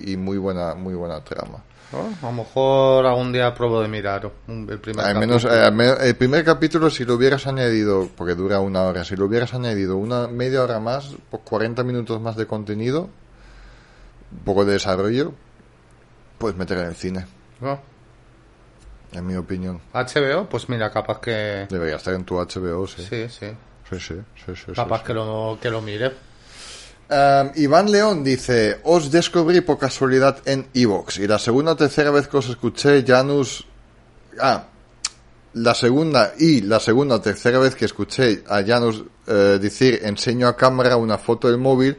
[0.06, 1.63] y- y muy buena, muy buena trama.
[1.94, 2.10] ¿No?
[2.22, 5.62] A lo mejor algún día pruebo de mirar el primer Al menos, capítulo.
[5.62, 9.16] eh, al menos- el primer capítulo, si lo hubieras añadido, porque dura una hora, si
[9.16, 13.10] lo hubieras añadido una media hora más, por 40 minutos más de contenido,
[14.32, 15.34] un poco de desarrollo,
[16.40, 17.28] puedes meter en el cine,
[17.62, 17.80] ¿No?
[19.12, 19.80] en mi opinión.
[19.94, 21.68] HBO, pues mira, capaz que...
[21.70, 23.04] Debería estar en tu HBO, sí.
[23.08, 23.52] Sí, sí.
[23.89, 24.16] Sí, sí,
[24.46, 26.12] sí, sí, Capaz sí, que lo, que lo mire.
[27.10, 32.10] Um, Iván León dice, os descubrí por casualidad en Evox y la segunda o tercera
[32.12, 33.66] vez que os escuché, Janus...
[34.39, 34.66] Ah,
[35.54, 40.47] la segunda y la segunda o tercera vez que escuché a Janus eh, decir enseño
[40.47, 41.97] a cámara una foto del móvil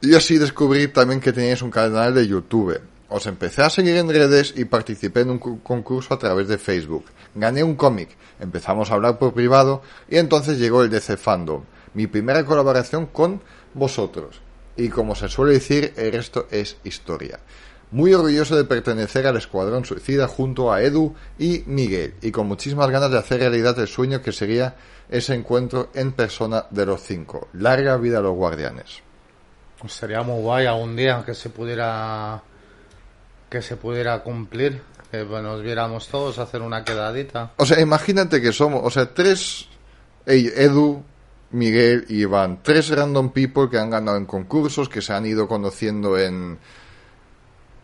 [0.00, 2.80] y así descubrí también que teníais un canal de YouTube.
[3.10, 6.58] Os empecé a seguir en redes y participé en un cu- concurso a través de
[6.58, 7.04] Facebook.
[7.36, 8.08] Gané un cómic,
[8.40, 11.62] empezamos a hablar por privado y entonces llegó el DC Fandom,
[11.92, 13.40] mi primera colaboración con
[13.74, 14.40] vosotros.
[14.76, 17.38] Y como se suele decir, el resto es historia.
[17.94, 22.90] muy orgulloso de pertenecer al Escuadrón Suicida junto a Edu y Miguel, y con muchísimas
[22.90, 24.74] ganas de hacer realidad el sueño que sería
[25.08, 27.46] ese encuentro en persona de los cinco.
[27.52, 29.00] Larga vida a los guardianes.
[29.78, 32.42] Pues sería muy guay algún día que se pudiera
[33.48, 37.52] que se pudiera cumplir, que nos viéramos todos hacer una quedadita.
[37.58, 39.68] O sea, imagínate que somos, o sea, tres,
[40.26, 41.04] Edu,
[41.54, 45.46] Miguel y Iván, tres random people que han ganado en concursos, que se han ido
[45.46, 46.58] conociendo en,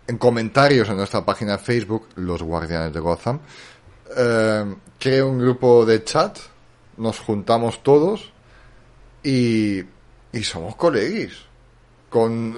[0.08, 3.38] en comentarios en nuestra página de Facebook, Los Guardianes de Gotham.
[4.16, 6.36] Eh, creo un grupo de chat,
[6.96, 8.32] nos juntamos todos
[9.22, 9.78] y,
[10.32, 11.49] y somos colegis.
[12.10, 12.56] Con,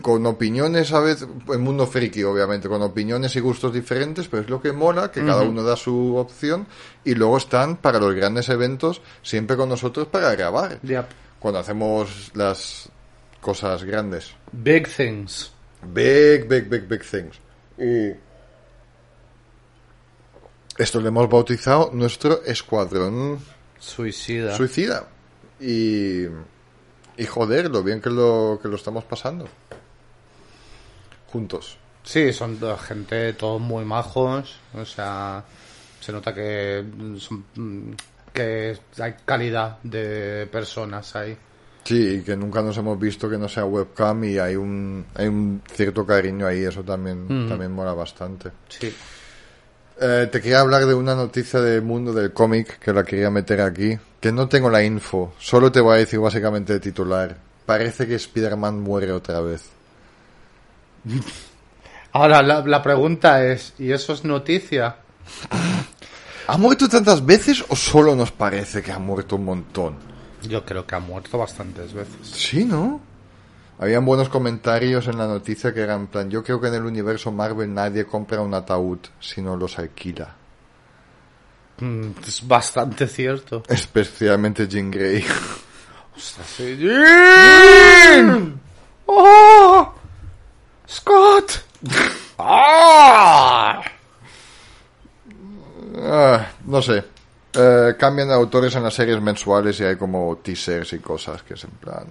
[0.00, 4.48] con opiniones a veces, el mundo friki obviamente, con opiniones y gustos diferentes, pero es
[4.48, 6.66] lo que mola, que cada uno da su opción
[7.04, 10.80] y luego están para los grandes eventos siempre con nosotros para grabar.
[10.80, 11.04] Yep.
[11.38, 12.88] Cuando hacemos las
[13.42, 14.32] cosas grandes.
[14.52, 15.52] Big things.
[15.82, 17.38] Big, big, big, big things.
[17.78, 18.16] Y
[20.78, 23.38] esto lo hemos bautizado nuestro escuadrón
[23.78, 24.56] Suicida.
[24.56, 25.06] suicida.
[25.60, 26.24] Y,
[27.16, 29.48] y joder, lo bien que lo, que lo estamos pasando.
[31.30, 31.78] Juntos.
[32.02, 34.58] Sí, son gente, todos muy majos.
[34.74, 35.44] O sea,
[36.00, 36.84] se nota que
[37.18, 37.92] son, mm,
[38.32, 41.36] que hay calidad de personas ahí.
[41.84, 45.26] Sí, y que nunca nos hemos visto que no sea webcam y hay un, hay
[45.26, 48.50] un cierto cariño ahí, eso también, también mola bastante.
[48.68, 48.94] Sí.
[50.00, 53.60] Eh, te quería hablar de una noticia del mundo del cómic que la quería meter
[53.60, 53.98] aquí.
[54.20, 57.36] Que no tengo la info, solo te voy a decir básicamente el titular.
[57.66, 59.64] Parece que Spider-Man muere otra vez.
[62.12, 64.96] Ahora, la, la pregunta es, ¿y eso es noticia?
[66.46, 69.96] ¿Ha muerto tantas veces o solo nos parece que ha muerto un montón?
[70.42, 72.14] Yo creo que ha muerto bastantes veces.
[72.22, 73.00] Sí, ¿no?
[73.78, 76.84] Habían buenos comentarios en la noticia que eran en plan, yo creo que en el
[76.84, 80.34] universo Marvel nadie compra un ataúd, sino los alquila.
[81.80, 83.64] Mm, Es bastante cierto.
[83.68, 85.24] Especialmente Jean Grey.
[86.16, 86.76] Ostras, sí.
[86.78, 88.60] ¡Jean!
[89.06, 89.92] ¡Oh!
[90.88, 91.50] ¡Scott!
[92.38, 93.82] ¡Ah!
[96.00, 97.04] Ah, no sé.
[97.54, 101.54] Eh, cambian de autores en las series mensuales y hay como teasers y cosas que
[101.54, 102.06] es en plan...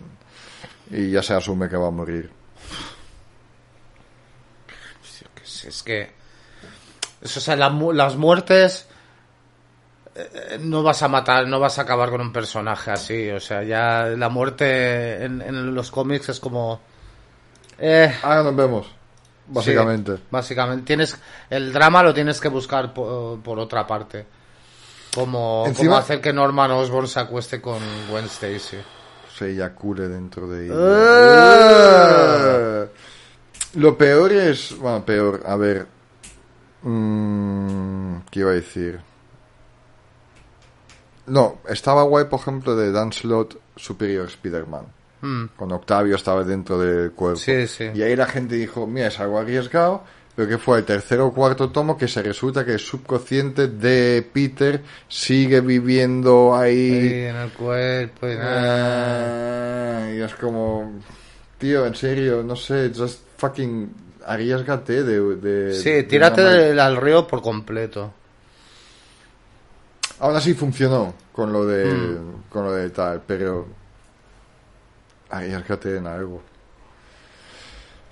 [0.91, 2.29] Y ya se asume que va a morir.
[5.65, 6.11] Es que.
[7.21, 8.88] Eso, o sea, la las muertes.
[10.15, 13.29] eh, No vas a matar, no vas a acabar con un personaje así.
[13.29, 16.81] O sea, ya la muerte en, en los cómics es como.
[17.79, 18.88] Eh, Ahora nos vemos.
[19.47, 20.17] Básicamente.
[20.17, 20.86] sí, básicamente.
[20.86, 21.17] Tienes,
[21.49, 24.25] el drama lo tienes que buscar por, por otra parte.
[25.13, 27.79] Como, Encima- como hacer que Norman Osborn se acueste con
[28.09, 28.77] Gwen Stacy.
[29.38, 30.75] Se eyacule dentro de ella.
[30.77, 32.86] Ah.
[33.75, 34.77] Lo peor es...
[34.77, 35.41] Bueno, peor.
[35.45, 35.88] A ver.
[36.84, 38.99] Mm, ¿Qué iba a decir?
[41.25, 44.86] No, estaba guay, por ejemplo, de Dan Slott Superior Spider-Man.
[45.21, 47.39] Hmm, Con Octavio estaba dentro del cuerpo.
[47.39, 47.89] Sí, sí.
[47.95, 50.03] Y ahí la gente dijo, mira, es algo arriesgado,
[50.36, 54.27] pero que fue el tercer o cuarto tomo que se resulta que el subconsciente de
[54.34, 56.91] Peter sigue viviendo ahí.
[56.91, 60.05] ahí en el cuerpo y nada.
[60.07, 60.91] Ah, y es como,
[61.59, 63.93] tío, en serio, no sé, just fucking
[64.25, 65.36] arriesgate de...
[65.36, 68.13] de Sí, tírate del- al río por completo.
[70.19, 72.43] Aún así funcionó con lo de, Hmm.
[72.49, 73.67] con lo de tal, pero
[75.29, 76.41] arriesgate en algo.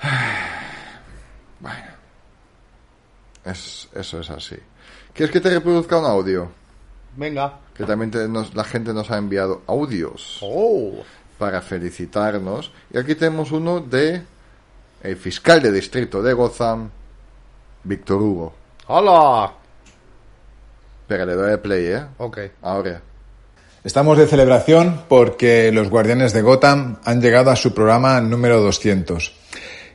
[1.60, 2.01] Bueno,
[3.46, 4.56] es, eso es así.
[5.14, 6.50] ¿Quieres que te reproduzca un audio?
[7.16, 7.60] Venga.
[7.74, 11.04] Que también te- nos- la gente nos ha enviado audios Oh.
[11.38, 12.72] para felicitarnos.
[12.94, 14.22] Y aquí tenemos uno de
[15.04, 16.90] el fiscal de distrito de Gotham,
[17.84, 18.54] Víctor Hugo.
[18.88, 19.52] ¡Hola!
[21.02, 22.06] Espera, le doy a play, ¿eh?
[22.18, 22.40] Ok.
[22.62, 23.02] Ahora.
[23.84, 29.34] Estamos de celebración porque los Guardianes de Gotham han llegado a su programa número 200.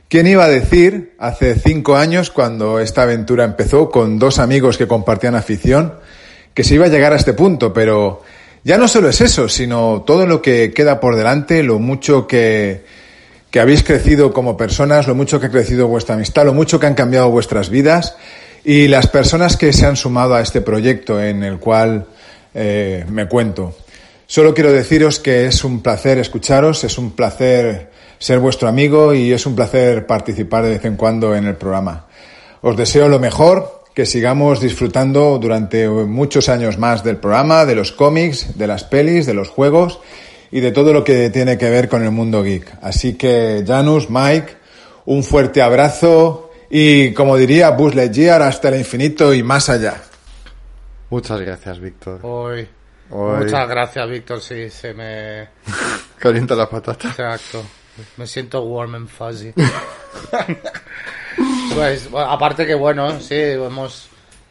[0.09, 4.87] ¿Quién iba a decir hace cinco años, cuando esta aventura empezó con dos amigos que
[4.87, 5.95] compartían afición,
[6.53, 7.73] que se iba a llegar a este punto?
[7.73, 8.23] Pero
[8.63, 12.85] ya no solo es eso, sino todo lo que queda por delante, lo mucho que,
[13.51, 16.85] que habéis crecido como personas, lo mucho que ha crecido vuestra amistad, lo mucho que
[16.85, 18.15] han cambiado vuestras vidas
[18.63, 22.05] y las personas que se han sumado a este proyecto en el cual
[22.53, 23.75] eh, me cuento.
[24.25, 29.31] Solo quiero deciros que es un placer escucharos, es un placer ser vuestro amigo y
[29.31, 32.05] es un placer participar de vez en cuando en el programa.
[32.61, 37.91] Os deseo lo mejor, que sigamos disfrutando durante muchos años más del programa, de los
[37.91, 39.99] cómics, de las pelis, de los juegos
[40.51, 42.77] y de todo lo que tiene que ver con el mundo geek.
[42.81, 44.55] Así que, Janus, Mike,
[45.05, 50.01] un fuerte abrazo y, como diría Buzz Lightyear, hasta el infinito y más allá.
[51.09, 52.19] Muchas gracias, Víctor.
[52.23, 52.67] Hoy.
[53.09, 53.45] Hoy.
[53.45, 54.41] Muchas gracias, Víctor.
[54.41, 55.47] Sí, se me.
[56.19, 57.09] Calienta la patata.
[57.09, 57.63] Exacto.
[58.17, 59.53] Me siento warm and fuzzy.
[61.73, 64.09] pues, bueno, aparte que bueno, sí, hemos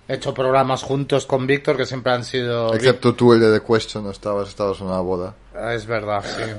[0.08, 2.74] hecho programas juntos con Víctor que siempre han sido.
[2.74, 5.34] Excepto tú, el de The Question, no estabas, estabas en una boda.
[5.72, 6.52] Es verdad, sí.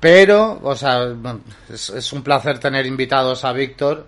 [0.00, 1.14] Pero, o sea,
[1.72, 4.06] es, es un placer tener invitados a Víctor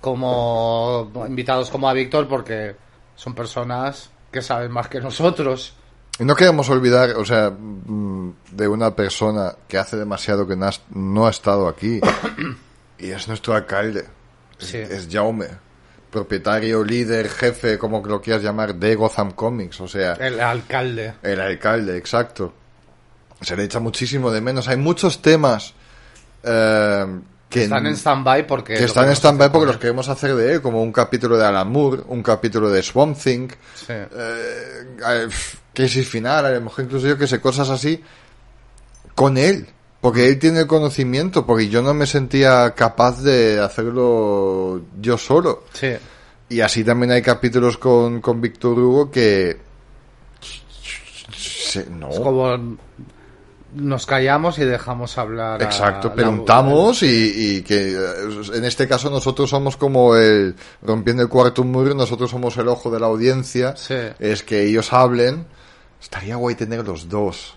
[0.00, 2.74] como invitados como a Víctor porque
[3.16, 5.74] son personas que saben más que nosotros.
[6.20, 11.26] Y no queremos olvidar, o sea, mm, de una persona que hace demasiado que no
[11.26, 11.98] ha, estado aquí.
[12.98, 14.04] y es nuestro alcalde.
[14.58, 14.76] Sí.
[14.76, 15.46] Es Jaume.
[16.10, 19.80] Propietario, líder, jefe, como lo quieras llamar, de Gotham Comics.
[19.80, 21.14] O sea, El alcalde.
[21.22, 22.52] el alcalde, exacto.
[23.40, 24.68] Se le echa muchísimo de menos.
[24.68, 25.72] Hay muchos temas
[26.42, 27.06] eh,
[27.48, 28.74] que, Están en stand-by porque...
[28.74, 31.70] que están en stand-by porque los queremos hacer de él, como un capítulo de Alan
[31.70, 33.86] Moore, un capítulo de Swamp Thing, Sí.
[33.94, 35.28] eh,
[35.70, 38.02] eh, crisis final, a lo mejor incluso yo que sé, cosas así,
[39.14, 39.66] con él.
[40.00, 45.64] Porque él tiene el conocimiento, porque yo no me sentía capaz de hacerlo yo solo.
[45.74, 45.88] Sí.
[46.48, 49.58] Y así también hay capítulos con, con Víctor Hugo que...
[51.36, 52.08] se- no.
[52.08, 52.78] Es como
[53.74, 55.60] nos callamos y dejamos hablar.
[55.62, 57.98] a Exacto, la- preguntamos y, y que eh,
[58.54, 62.90] en este caso nosotros somos como el rompiendo el cuarto muro, nosotros somos el ojo
[62.90, 63.94] de la audiencia, Sí.
[64.18, 65.46] es que ellos hablen,
[66.00, 67.54] estaría guay tener los dos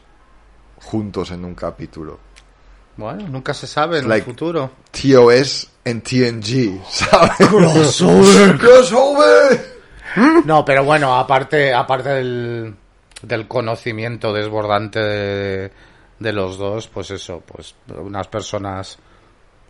[0.78, 2.20] juntos en un capítulo.
[2.98, 4.72] Bueno, nunca se sabe en Like- el futuro.
[4.92, 7.48] TOS en TNG, ¿sabes?
[7.50, 9.74] Crossover, crossover.
[10.46, 12.76] No, pero bueno, aparte, aparte del,
[13.24, 15.72] del conocimiento desbordante de,
[16.20, 19.00] de los dos, pues eso, pues unas personas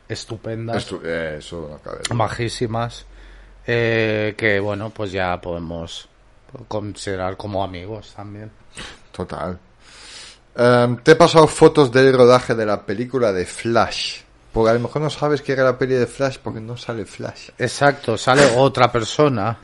[0.09, 2.15] estupendas, eh, eso no cabe duda.
[2.15, 3.05] majísimas,
[3.65, 6.09] eh, que bueno, pues ya podemos
[6.67, 8.51] considerar como amigos también.
[9.11, 9.59] Total.
[10.55, 14.21] Em, te he pasado fotos del rodaje de la película de Flash.
[14.51, 17.05] Porque a lo mejor no sabes que era la peli de Flash porque no sale
[17.05, 17.49] Flash.
[17.57, 19.57] Exacto, sale otra persona.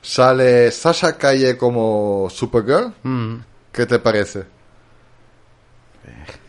[0.00, 2.94] Sale Sasha Calle como Supergirl.
[3.02, 3.36] Mm,
[3.72, 4.44] ¿Qué te parece?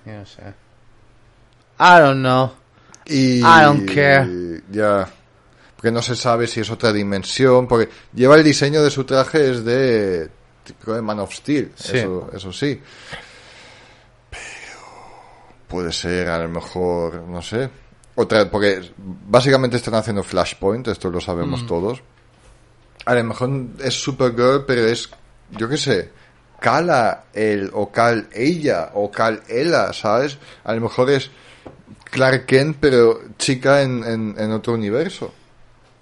[0.05, 0.41] yo no sé.
[1.79, 2.51] I don't know.
[3.05, 4.61] Y I don't care.
[4.71, 5.09] Ya.
[5.81, 7.67] Porque no se sabe si es otra dimensión.
[7.67, 10.29] Porque lleva el diseño de su traje es de
[10.63, 11.71] típico de Man of Steel.
[11.75, 11.97] Sí.
[11.97, 12.79] Eso, eso sí.
[14.29, 14.39] Pero
[15.67, 17.67] puede ser a lo mejor, no sé.
[18.13, 21.21] Otra, porque básicamente están haciendo Flashpoint, esto lo Mm.
[21.21, 22.03] sabemos todos.
[23.05, 23.49] A lo mejor
[23.83, 25.09] es Supergirl, pero es,
[25.57, 26.11] yo qué sé,
[26.59, 30.37] Kala él, o Cal ella, o Cal ella, ¿sabes?
[30.63, 31.31] A lo mejor es
[32.03, 35.33] Clark Kent, pero chica en, en, en otro universo.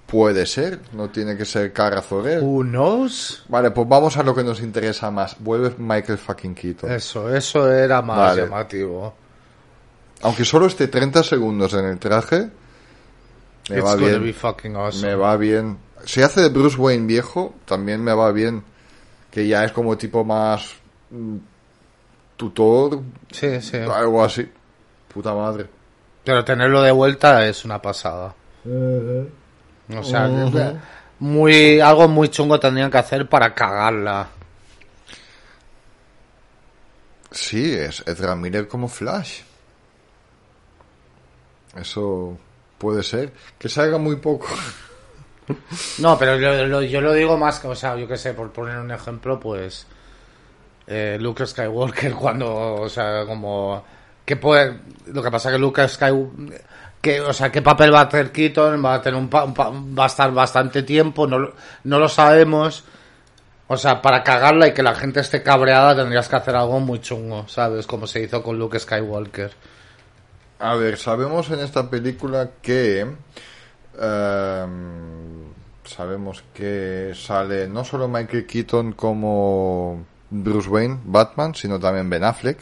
[0.10, 2.41] Puede ser, no tiene que ser Kara Zor-El.
[2.41, 3.43] Who knows?
[3.47, 5.36] Vale, pues vamos a lo que nos interesa más.
[5.39, 6.91] Vuelve Michael fucking Keaton.
[6.91, 8.41] Eso, eso era más Vale.
[8.41, 9.14] llamativo.
[10.22, 12.49] Aunque solo esté 30 segundos en el traje,
[13.70, 14.24] me It's va bien.
[14.24, 15.07] be fucking awesome.
[15.10, 15.78] Me va bien.
[16.05, 18.64] Si hace de Bruce Wayne viejo, también me va bien.
[19.30, 20.74] Que ya es como tipo más
[21.12, 21.36] mm,
[22.36, 23.01] tutor,
[23.32, 23.78] Sí, sí.
[23.78, 24.49] algo así.
[25.14, 25.68] Puta madre.
[26.24, 28.34] Pero tenerlo de vuelta es una pasada.
[29.98, 30.28] O sea,
[31.20, 34.28] muy, algo muy chungo tendrían que hacer para cagarla.
[37.32, 39.42] Sí, es Ezra Miller como Flash.
[41.76, 42.38] Eso
[42.78, 43.34] puede ser.
[43.58, 44.48] Que salga muy poco.
[45.98, 48.52] No, pero lo- lo- yo lo digo más que, o sea, yo qué sé, por
[48.52, 49.88] poner un ejemplo, pues
[50.86, 53.84] eh, Luke Skywalker cuando, o sea, como
[54.24, 56.64] que puede, lo que pasa que Luke Skywalker,
[57.02, 59.54] que, o sea, qué papel va a hacer Keaton, va a tener un, pa- un
[59.54, 62.84] pa- va a estar bastante tiempo, no, lo- no lo sabemos.
[63.68, 67.00] O sea, para cagarla y que la gente esté cabreada tendrías que hacer algo muy
[67.02, 67.86] chungo, ¿sabes?
[67.86, 69.52] Como se hizo con Luke Skywalker.
[70.60, 73.08] A ver, sabemos en esta película que...
[74.00, 75.50] em,
[75.86, 82.58] sabemos que sale no solo Michael Keaton como Bruce Wayne, Batman, sino también Ben Affleck.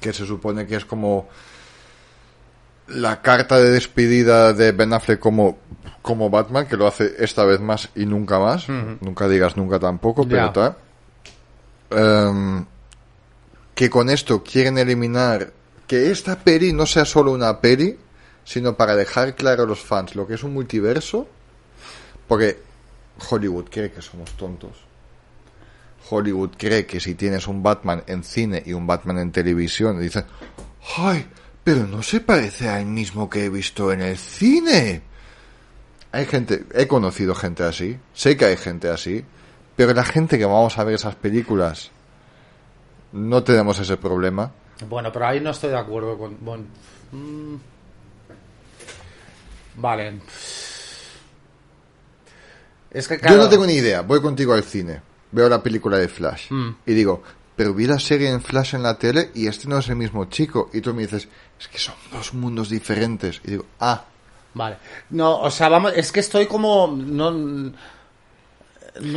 [0.00, 1.28] Que se supone que es como
[2.88, 5.58] la carta de despedida de Ben Affleck como,
[6.02, 8.68] como Batman, que lo hace esta vez más y nunca más.
[8.68, 10.76] Nunca digas nunca tampoco, pero tal.
[11.90, 12.64] Em,
[13.74, 15.52] que con esto quieren eliminar
[15.86, 17.96] que esta peli no sea solo una peli,
[18.44, 21.28] sino para dejar claro a los fans lo que es un multiverso,
[22.26, 22.58] porque
[23.30, 24.86] Hollywood cree que somos tontos.
[26.08, 30.24] Hollywood cree que si tienes un Batman en cine y un Batman en televisión, dicen,
[30.96, 31.26] ¡ay!
[31.66, 35.02] Pero no se parece al mismo que he visto en el cine.
[36.12, 39.24] Hay gente, he conocido gente así, sé que hay gente así,
[39.74, 41.90] pero la gente que vamos a ver esas películas
[43.10, 44.52] no tenemos ese problema.
[44.88, 46.36] Bueno, pero ahí no estoy de acuerdo con.
[46.40, 46.66] bueno,
[47.10, 47.56] mm.
[49.74, 50.20] Vale.
[52.92, 55.02] Es que claro, Yo no tengo ni idea, voy contigo al cine,
[55.32, 56.76] veo la película de Flash Mm.
[56.86, 57.24] y digo,
[57.56, 60.26] pero vi la serie en Flash en la tele y este no es el mismo
[60.26, 60.70] chico.
[60.72, 61.26] Y tú me dices,
[61.58, 63.40] es que son dos mundos diferentes.
[63.44, 64.04] Y digo, ah,
[64.54, 64.76] Vale.
[65.10, 66.86] No, o sea, vamos, es que estoy como.
[66.86, 67.72] No, no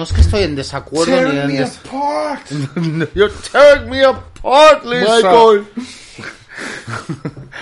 [0.03, 1.47] es que estoy en desacuerdo ni en.
[1.47, 2.45] des- apart.
[3.15, 5.15] You're tearing me apart, Lisa.
[5.15, 5.65] Michael.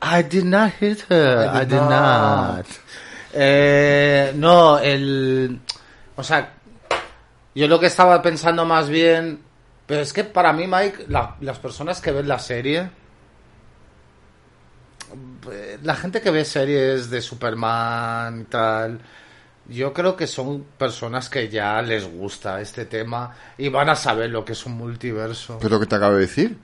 [0.00, 1.48] I did not hit her.
[1.52, 2.56] I I did, did not.
[2.56, 2.66] not.
[3.34, 5.60] Eh, no, el.
[6.16, 6.52] O sea,
[7.54, 9.40] yo lo que estaba pensando más bien.
[9.88, 12.90] Pero es que para mí, Mike, la- las personas que ven la serie.
[15.82, 19.00] La gente que ve series de Superman y tal.
[19.68, 24.30] Yo creo que son personas que ya les gusta este tema y van a saber
[24.30, 25.58] lo que es un multiverso.
[25.62, 26.58] Lo que te acabo de decir.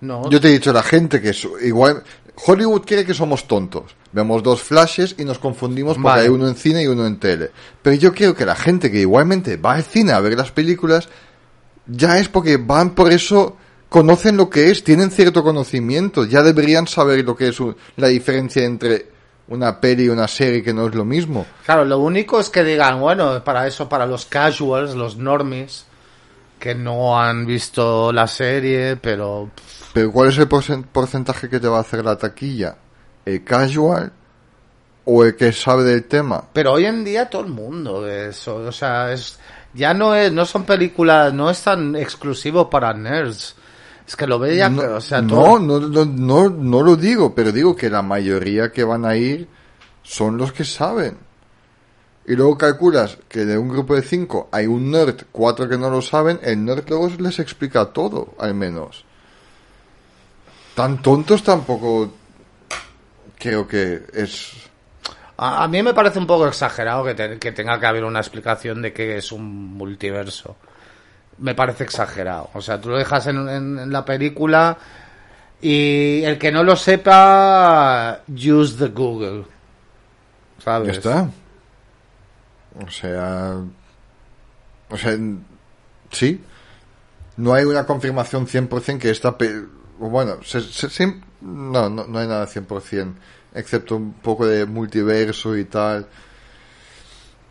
[0.00, 2.02] No, Yo te he dicho, la gente que es igual...
[2.46, 3.96] Hollywood quiere que somos tontos.
[4.12, 6.22] Vemos dos flashes y nos confundimos porque Vale.
[6.22, 7.50] hay uno en cine y uno en tele.
[7.82, 11.08] Pero yo creo que la gente que igualmente va al cine a ver las películas,
[11.88, 13.56] ya es porque van por eso,
[13.88, 18.06] conocen lo que es, tienen cierto conocimiento, ya deberían saber lo que es un- la
[18.06, 19.08] diferencia entre
[19.48, 21.44] una peli y una serie que no es lo mismo.
[21.66, 25.86] Claro, lo único es que digan, bueno, para eso, para los casuals, los normies,
[26.60, 29.50] que no han visto la serie, pero
[29.92, 32.76] Pero ¿cuál es el porcen- porcentaje que te va a hacer la taquilla?
[33.24, 34.12] ¿El casual
[35.04, 36.44] o el que sabe del tema?
[36.52, 39.38] pero hoy en día todo el mundo eso, o sea, es
[39.74, 43.54] ya no es no son películas, no es tan exclusivo para nerds.
[44.06, 47.34] Es que lo ve ya, no, o sea, todo- no, no, no, no lo digo,
[47.34, 49.46] pero digo que la mayoría que van a ir
[50.02, 51.18] son los que saben.
[52.26, 55.90] Y luego calculas que de un grupo de cinco hay un nerd, cuatro que no
[55.90, 59.04] lo saben, el nerd luego les explica todo, al menos.
[60.78, 62.12] Tan tontos tampoco
[63.36, 64.52] creo que es...
[65.36, 68.20] A, a mí me parece un poco exagerado que, te- que tenga que haber una
[68.20, 69.42] explicación de que es un
[69.76, 70.54] multiverso.
[71.38, 72.50] Me parece exagerado.
[72.54, 74.78] O sea, tú lo dejas en, en- en la película
[75.60, 79.46] y el que no lo sepa, use the Google.
[80.58, 80.96] Ya ¿Sabes?
[80.98, 81.28] está.
[82.86, 83.56] O sea...
[84.90, 85.16] O sea,
[86.12, 86.40] sí.
[87.36, 89.36] No hay una confirmación 100% que esta...
[89.36, 89.64] pe-
[89.98, 93.14] Bueno, se, se- se- no, no, no hay nada 100%,
[93.54, 96.06] excepto un poco de multiverso y tal.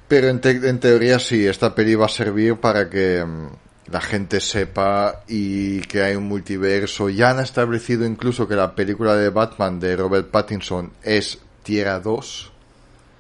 [0.08, 4.02] Pero en, te- en teoría sí, esta peli va a servir para que mm, la
[4.02, 7.10] gente sepa y que hay un multiverso.
[7.10, 12.52] Ya han establecido incluso que la película de Batman de Robert Pattinson es Tierra 2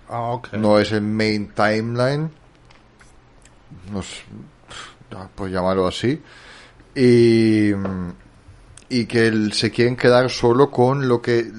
[0.09, 2.32] Ah, no es el main timeline,
[5.36, 6.21] por llamarlo así,
[6.95, 7.71] y,
[8.89, 11.51] y que el- se quieren quedar solo con lo que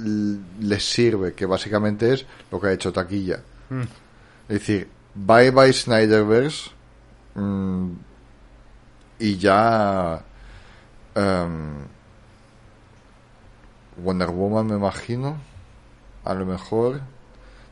[0.61, 3.41] les sirve, que básicamente es lo que ha hecho Taquilla.
[4.49, 6.70] Es decir, bye bye Snyderverse
[7.35, 7.89] mm,
[9.18, 10.22] y ya
[11.14, 11.74] em,
[14.03, 15.37] Wonder Woman me imagino,
[16.24, 17.01] a lo mejor.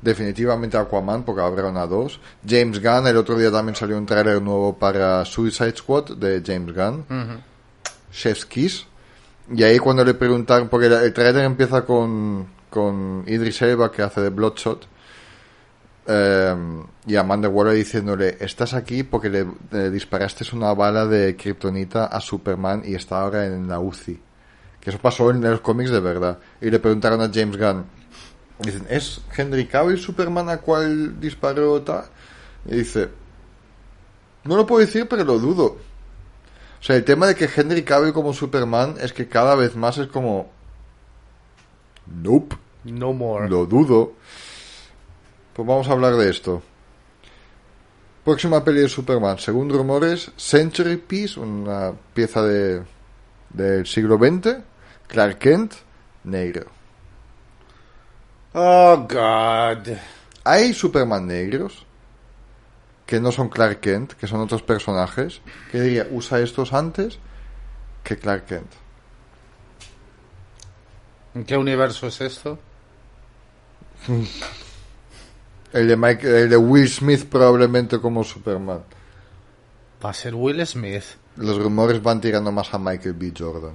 [0.02, 2.20] Definitivamente Aquaman, porque habrá una dos.
[2.46, 6.74] James Gunn, el otro día también salió un trailer nuevo para Suicide Squad de James
[6.74, 7.04] Gunn.
[8.12, 8.84] Chef's Kiss.
[9.54, 14.20] Y ahí cuando le preguntaron, porque el, trailer empieza con, con Idris Elba que hace
[14.20, 14.86] de Bloodshot.
[16.06, 16.54] eh,
[17.06, 22.82] y Amanda Waller diciéndole, estás aquí porque le, disparaste una bala de Kryptonita a Superman
[22.84, 24.20] y está ahora en la UCI.
[24.80, 26.38] Que eso pasó en los cómics de verdad.
[26.60, 27.84] Y le preguntaron a James Gunn,
[28.58, 32.06] dicen, ¿es Henry Cavill Superman a cual disparó tal?
[32.64, 33.08] Y dice,
[34.42, 35.76] no lo puedo decir, pero lo dudo.
[36.86, 39.98] O sea, el tema de que Henry Cavill como Superman es que cada vez más
[39.98, 40.52] es como...
[42.06, 43.48] Nope, No more.
[43.48, 44.12] lo dudo.
[45.52, 46.62] Pues vamos a hablar de esto.
[48.24, 52.84] Próxima peli de Superman, según rumores, Century Piece, una pieza de
[53.50, 54.58] del siglo XX,
[55.08, 55.74] Clark Kent,
[56.22, 56.66] negro.
[58.54, 59.92] Oh, God.
[60.44, 61.85] Hay Superman negros
[63.06, 65.40] que no son Clark Kent, que son otros personajes,
[65.70, 67.18] que diría, usa estos antes
[68.02, 68.70] que Clark Kent.
[71.34, 72.58] ¿En qué universo es esto?
[75.72, 78.82] El de, Mike, el de Will Smith probablemente como Superman.
[80.02, 81.04] Va a ser Will Smith.
[81.36, 83.34] Los rumores van tirando más a Michael B.
[83.36, 83.74] Jordan.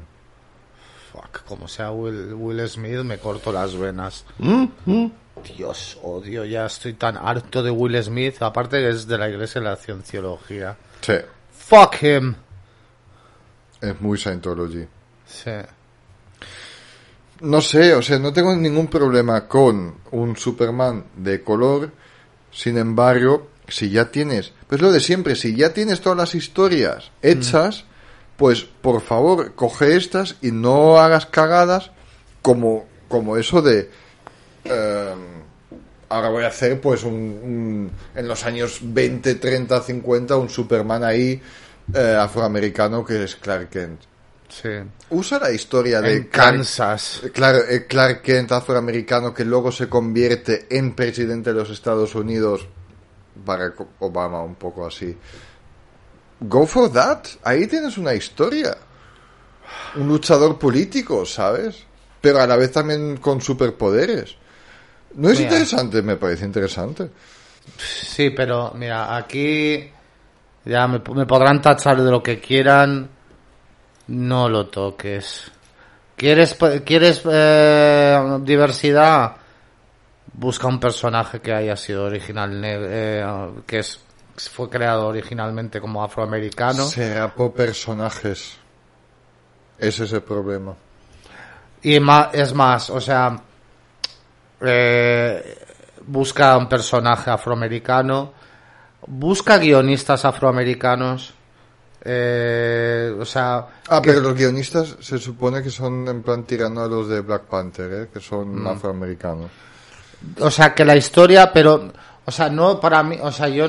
[1.11, 4.25] Fuck, como sea Will, Will Smith, me corto las venas.
[5.43, 8.41] Dios, odio, ya estoy tan harto de Will Smith.
[8.41, 10.75] Aparte que es de la iglesia de la cienciología.
[11.01, 11.13] Sí,
[11.51, 12.35] Fuck him.
[13.81, 14.85] es muy Scientology.
[15.25, 15.51] Sí.
[17.41, 21.91] No sé, o sea, no tengo ningún problema con un Superman de color.
[22.51, 27.11] Sin embargo, si ya tienes, pues lo de siempre, si ya tienes todas las historias
[27.21, 27.85] hechas,
[28.37, 31.91] pues por favor, coge estas y no hagas cagadas
[32.41, 33.89] como, como eso de...
[34.65, 35.15] eh,
[36.11, 41.03] ahora voy a hacer pues un, un- en los años 20, 30, 50 un Superman
[41.03, 41.41] ahí
[41.93, 44.01] eh, afroamericano que es Clark Kent.
[44.49, 44.69] Sí.
[45.11, 47.21] Usa la historia de En Clark- Kansas.
[47.33, 52.67] Claro, el Clark Kent afroamericano que luego se convierte en presidente de los Estados Unidos.
[53.45, 55.17] Barack Obama, un poco así.
[56.41, 57.23] Go for that.
[57.43, 58.75] Ahí tienes una historia.
[59.95, 61.83] Un luchador político, ¿sabes?
[62.19, 64.35] Pero a la vez también con superpoderes.
[65.15, 65.51] ¿No es Mira.
[65.51, 66.01] interesante?
[66.01, 67.09] Me parece interesante.
[67.77, 69.89] Sí, pero mira, aquí
[70.65, 73.09] ya me, me podrán tachar de lo que quieran.
[74.07, 75.51] No lo toques.
[76.15, 79.35] ¿Quieres, quieres eh, diversidad?
[80.33, 83.25] Busca un personaje que haya sido original, eh,
[83.65, 83.99] que es
[84.37, 86.85] fue creado originalmente como afroamericano.
[86.85, 88.57] Será por personajes.
[89.77, 90.75] Ese es el problema.
[91.83, 93.35] Y ma- es más, o sea,
[94.61, 95.57] eh,
[96.05, 98.33] busca un personaje afroamericano,
[99.07, 101.33] busca guionistas afroamericanos,
[102.03, 106.87] eh, o sea, Ah, pero los guionistas se supone que son en plan tirando a
[106.87, 108.09] los de Black Panther, ¿eh?
[108.11, 109.51] que son afroamericanos.
[110.39, 111.91] o sea, que la historia, pero,
[112.25, 113.67] o sea, no para mí, o sea, yo,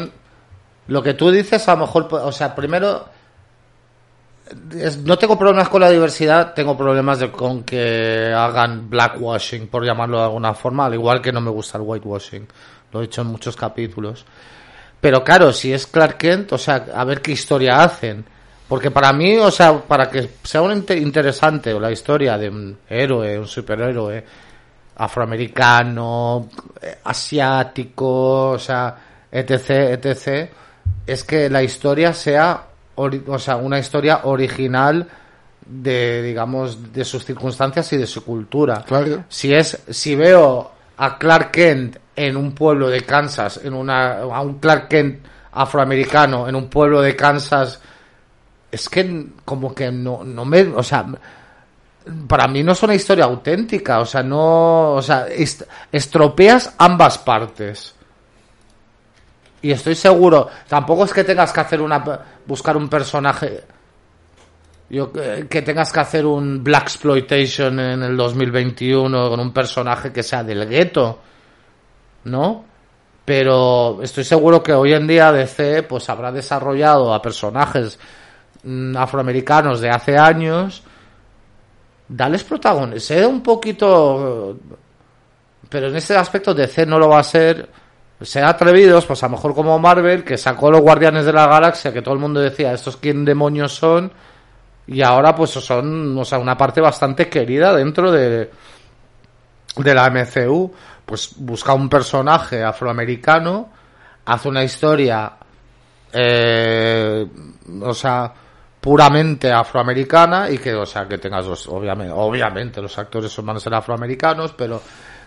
[0.87, 3.07] lo que tú dices a lo mejor, o sea, primero,
[5.05, 10.19] no tengo problemas con la diversidad, tengo problemas de, con que hagan blackwashing, por llamarlo
[10.19, 12.47] de alguna forma, al igual que no me gusta el whitewashing,
[12.93, 14.25] lo he dicho en muchos capítulos.
[15.01, 18.25] Pero claro, si es Clark Kent, o sea, a ver qué historia hacen.
[18.69, 22.79] Porque para mí, o sea, para que sea un inte- interesante la historia de un
[22.89, 24.25] héroe, un superhéroe
[24.97, 26.49] afroamericano,
[26.81, 28.97] eh, asiático, o sea,
[29.31, 29.71] etc,
[30.05, 30.51] etc,
[31.07, 32.63] es que la historia sea,
[32.97, 35.09] o sea, una historia original
[35.67, 38.85] de, digamos, de sus circunstancias y de su cultura.
[38.87, 39.25] Claro.
[39.29, 44.41] Si es, si veo a Clark Kent en un pueblo de Kansas, en una, a
[44.41, 47.81] un Clark Kent afroamericano en un pueblo de Kansas,
[48.71, 51.07] es que como que no, no me, o sea,
[52.27, 55.63] para mí no es una historia auténtica, o sea, no, o sea, est-
[55.93, 57.95] estropeas ambas partes.
[59.63, 62.03] Y estoy seguro, tampoco es que tengas que hacer una,
[62.47, 63.63] buscar un personaje,
[64.91, 70.13] yo, que que tengas que hacer un Black Exploitation en el 2021 con un personaje
[70.13, 71.21] que sea del gueto,
[72.25, 72.65] ¿no?
[73.25, 77.99] Pero estoy seguro que hoy en día DC pues habrá desarrollado a personajes
[78.65, 80.83] mm, afroamericanos de hace años.
[82.09, 84.59] Dales protagonismo, sé un poquito
[85.73, 87.67] pero en ese aspecto DC no lo va a ser.
[88.23, 91.93] Ser atrevidos, pues a lo mejor como Marvel, que sacó los Guardianes de la Galaxia,
[91.93, 94.13] que todo el mundo decía, estos quién demonios son,
[94.87, 98.51] y ahora pues son, o sea, una parte bastante querida dentro de,
[99.77, 100.73] de la MCU.
[101.05, 103.71] Pues busca un personaje afroamericano,
[104.25, 105.33] hace una historia,
[106.13, 107.27] eh,
[107.83, 108.33] o sea,
[108.81, 113.79] puramente afroamericana y que, o sea, que tengas los, obviamente, obviamente los actores van a
[113.79, 114.81] afroamericanos, pero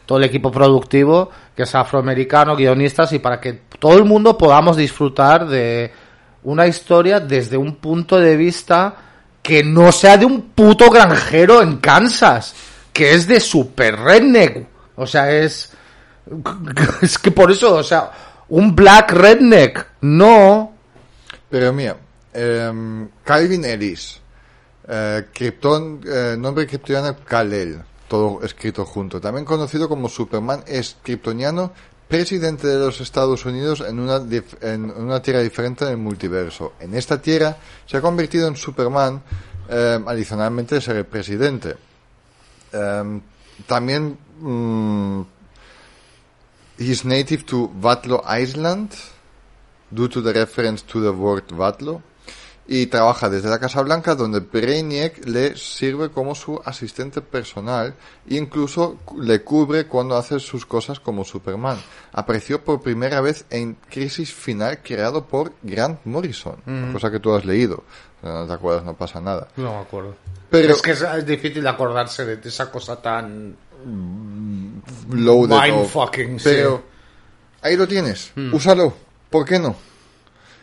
[0.05, 4.77] todo el equipo productivo que es afroamericano, guionistas y para que todo el mundo podamos
[4.77, 5.91] disfrutar de
[6.43, 8.95] una historia desde un punto de vista
[9.41, 12.55] que no sea de un puto granjero en Kansas,
[12.91, 14.67] que es de super redneck.
[14.95, 15.71] O sea, es
[17.01, 18.11] es que por eso, o sea,
[18.49, 20.73] un black redneck, no.
[21.49, 21.97] Pero mira,
[22.33, 24.19] em, Calvin Ellis,
[24.87, 29.19] eh, Krypton, eh, nombre kryptoniano Kal-El, todo escrito junto.
[29.19, 31.71] También conocido como Superman, es kryptoniano,
[32.07, 34.21] presidente de los Estados Unidos en una,
[34.61, 36.73] en una tierra diferente en el multiverso.
[36.79, 39.21] En esta tierra se ha convertido en Superman,
[39.69, 41.75] eh, adicionalmente ser el presidente.
[42.71, 43.21] Em,
[43.65, 45.21] también mm,
[46.77, 48.91] He's native to Vatlo Island,
[49.89, 52.01] due to the reference to the word Vatlo,
[52.67, 57.93] y trabaja desde la Casa Blanca donde Brainiac le sirve como su asistente personal
[58.27, 61.77] e incluso le cubre cuando hace sus cosas como Superman.
[62.11, 66.55] Apareció por primera vez en Crisis Final creado por Grant Morrison,
[66.91, 67.83] cosa que tú has leído.
[68.23, 69.47] No te acuerdas, no pasa nada.
[69.57, 70.15] No me acuerdo.
[70.49, 73.55] Pero es que es, es difícil acordarse de esa cosa tan...
[75.11, 75.55] loaded.
[75.55, 76.49] Mind fucking, sí.
[76.49, 76.83] pero
[77.61, 78.31] ahí lo tienes.
[78.51, 78.93] Úsalo.
[79.29, 79.75] ¿Por qué no?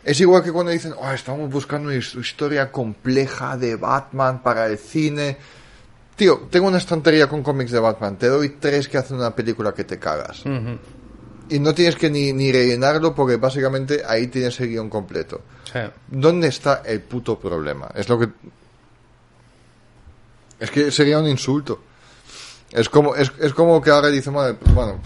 [0.03, 4.65] Es igual que cuando dicen, "Oh, estamos buscando una his- historia compleja de Batman para
[4.65, 5.37] el cine.
[6.15, 8.17] Tío, tengo una estantería con cómics de Batman.
[8.17, 10.43] Te doy tres que hacen una película que te cagas.
[11.49, 15.41] Y no tienes que ni, ni rellenarlo porque básicamente ahí tienes el guion completo.
[15.71, 15.79] Sí.
[16.07, 17.89] ¿Dónde está el puto problema?
[17.95, 18.29] Es lo que...
[20.59, 21.81] Es que sería un insulto.
[22.71, 24.99] Es como, es, es como que ahora dicen, "Vale, pues, bueno...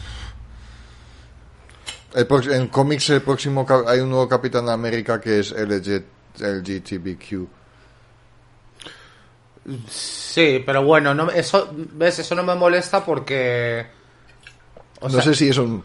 [2.13, 6.03] el en cómics el próximo hay un nuevo Capitán América que es LG,
[6.39, 7.47] LGTBQ.
[9.89, 12.19] Sí, pero bueno, no, eso, ¿ves?
[12.19, 13.85] Eso no me molesta porque...
[15.01, 15.83] o no sea, sé si es un...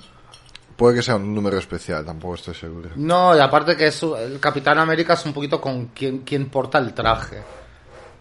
[0.77, 2.91] Puede que sea un número especial, tampoco estoy seguro.
[2.97, 6.79] No, y aparte que es, el Capitán América es un poquito con quien, quien porta
[6.79, 7.43] el traje.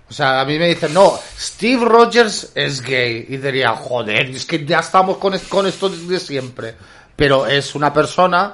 [0.09, 3.25] O sea, a mí me dicen, no, Steve Rogers es gay.
[3.29, 6.75] Y diría, joder, es que ya estamos con, con esto desde siempre.
[7.21, 8.51] Pero es una persona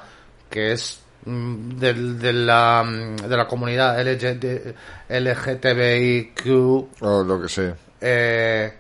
[0.50, 4.76] que es mm, del- de, la, mm, de la comunidad LGT
[5.08, 7.74] LGTBIQ O lo que sé.
[8.02, 8.74] eh,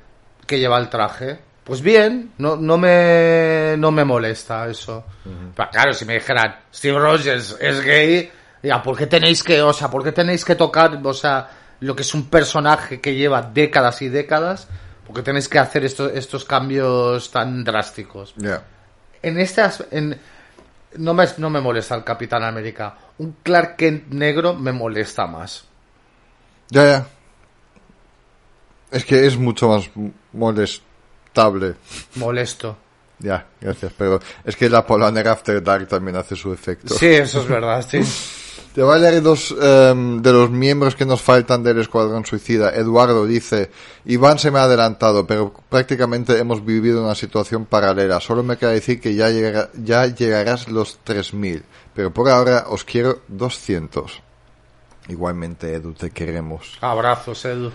[0.45, 1.39] que lleva el traje.
[1.63, 5.05] Pues bien, no, no, me, no me molesta eso.
[5.55, 8.29] Pero claro, si me dijeran, Steve Rogers es gay,
[8.63, 11.49] ya, ¿por qué tenéis que, o sea, por qué tenéis que tocar, o sea,
[11.81, 14.67] lo que es un personaje que lleva décadas y décadas?
[15.05, 18.33] ¿Por qué tenéis que hacer estos, estos cambios tan drásticos?
[18.37, 18.63] Ya.
[19.21, 20.19] En este en,
[20.97, 22.97] no, me, no me molesta el Capitán América.
[23.17, 25.65] Un Clark Kent negro me molesta más.
[26.69, 27.07] Ya, ya.
[28.91, 29.89] Es que es mucho más
[30.33, 31.75] molestable.
[32.15, 32.77] Molesto.
[33.19, 36.93] Ya, gracias, pero es que la Polaner After Dark también hace su efecto.
[36.93, 38.01] Sí, eso es verdad, sí.
[38.77, 42.69] Te voy a dos em, de los miembros que nos faltan del Escuadrón Suicida.
[42.75, 43.71] Eduardo dice,
[44.05, 48.19] Iván se me ha adelantado, pero prácticamente hemos vivido una situación paralela.
[48.19, 51.63] Solo me queda decir que ya, llegará- ya llegarás los 3.000,
[51.95, 54.21] pero por ahora os quiero 200.
[55.07, 56.77] Igualmente, Edu, te queremos.
[56.79, 57.71] Abrazos, Edu.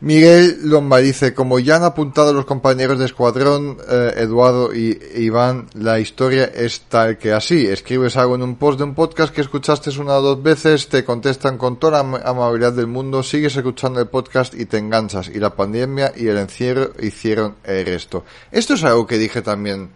[0.00, 5.66] Miguel Lomba dice, como ya han apuntado los compañeros de escuadrón, eh, Eduardo y Iván,
[5.74, 7.66] la historia es tal que así.
[7.66, 11.04] Escribes algo en un post de un podcast que escuchaste una o dos veces, te
[11.04, 15.28] contestan con toda la am- amabilidad del mundo, sigues escuchando el podcast y te enganchas.
[15.34, 18.24] Y la pandemia y el encierro hicieron el resto.
[18.52, 19.90] Esto es algo que dije también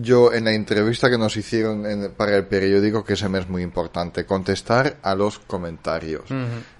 [0.00, 3.48] yo en la entrevista que nos hicieron en- para el periódico, que se me es
[3.48, 6.22] muy importante, contestar a los comentarios.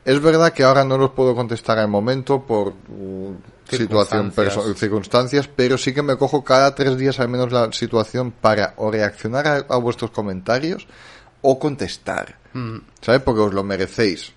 [0.05, 3.35] Es verdad que ahora no los puedo contestar al momento por uh,
[3.69, 4.33] situación,
[4.77, 5.49] Circunstancias.
[5.55, 9.47] pero sí que me cojo cada tres días al menos la situación para o reaccionar
[9.47, 10.87] a, a vuestros comentarios
[11.43, 12.39] o contestar.
[13.01, 13.23] ¿Sabes?
[13.23, 14.33] Porque os lo merecéis.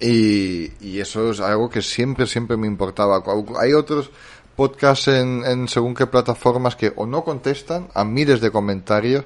[0.00, 3.22] Y, y eso es algo que siempre, siempre me importaba.
[3.60, 4.10] Hay otros
[4.56, 9.24] podcasts en, en según qué plataformas que o no contestan a miles de comentarios,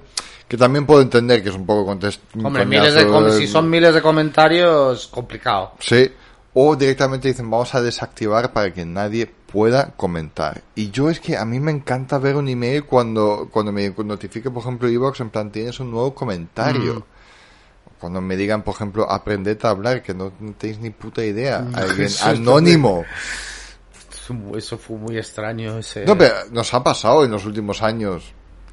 [0.49, 3.69] que también puedo entender que es un poco contest Hombre, miles de com- si son
[3.69, 5.73] miles de comentarios, complicado.
[5.81, 6.11] Sí.
[6.55, 10.63] O directamente dicen, vamos a desactivar para que nadie pueda comentar.
[10.75, 14.51] Y yo es que a mí me encanta ver un email cuando, cuando me notifique,
[14.51, 17.07] por ejemplo, Evox, en plan, tienes un nuevo comentario.
[18.01, 21.67] Cuando me digan, por ejemplo, aprended a hablar, que no tenéis ni puta idea.
[21.75, 23.05] Alguien Eso es anónimo.
[24.57, 25.79] Eso fue muy extraño.
[25.79, 26.05] Ese...
[26.05, 28.25] No, pero nos ha pasado en los últimos años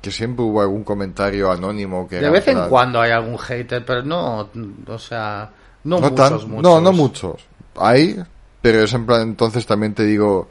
[0.02, 4.04] que siempre hubo algún comentario anónimo que de vez en cuando hay algún hater, pero
[4.04, 4.50] no,
[4.88, 5.50] o sea,
[5.84, 6.64] no, no, muchos, tan- muchos.
[6.64, 7.42] no, no muchos.
[7.78, 8.24] Hay,
[8.62, 10.48] pero es en plan, entonces también te digo,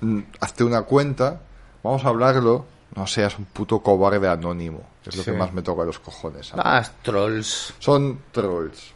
[0.00, 1.40] mm, hazte una cuenta,
[1.82, 2.64] vamos a hablarlo,
[2.96, 6.46] no seas un puto cobarde anónimo, que es lo que más me toca los cojones.
[6.46, 6.64] ¿sabes?
[6.66, 7.74] Ah, trolls.
[7.78, 8.92] Son trolls.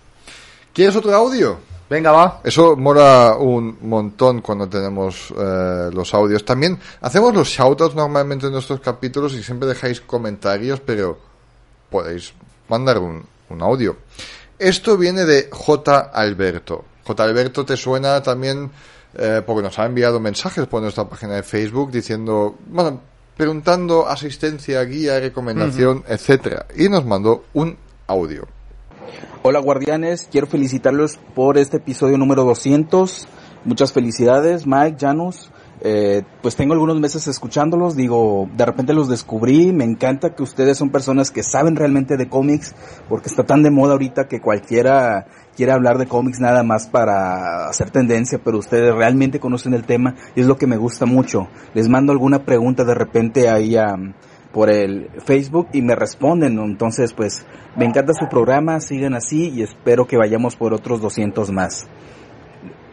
[0.72, 1.58] ¿Quieres otro audio?
[1.92, 2.40] Venga, va.
[2.42, 6.42] Eso mola un montón cuando tenemos eh, los audios.
[6.42, 11.18] También hacemos los shoutouts normalmente en nuestros capítulos y siempre dejáis comentarios, pero
[11.90, 12.32] podéis
[12.70, 13.98] mandar un, un audio.
[14.58, 16.10] Esto viene de J.
[16.14, 16.82] Alberto.
[17.04, 17.24] J.
[17.24, 18.70] Alberto te suena también
[19.14, 23.02] eh, porque nos ha enviado mensajes por nuestra página de Facebook diciendo, bueno,
[23.36, 26.64] preguntando asistencia, guía, recomendación, etcétera.
[26.74, 27.76] Y nos mandó un
[28.06, 28.48] audio.
[29.42, 33.26] Hola guardianes, quiero felicitarlos por este episodio número 200.
[33.64, 35.50] Muchas felicidades, Mike, Janus.
[35.84, 40.78] Eh, pues tengo algunos meses escuchándolos, digo, de repente los descubrí, me encanta que ustedes
[40.78, 42.72] son personas que saben realmente de cómics,
[43.08, 45.26] porque está tan de moda ahorita que cualquiera
[45.56, 50.14] quiere hablar de cómics nada más para hacer tendencia, pero ustedes realmente conocen el tema
[50.36, 51.48] y es lo que me gusta mucho.
[51.74, 53.96] Les mando alguna pregunta de repente ahí a,
[54.52, 57.44] por el Facebook y me responden, entonces pues
[57.76, 61.86] me encanta su programa, sigan así y espero que vayamos por otros 200 más.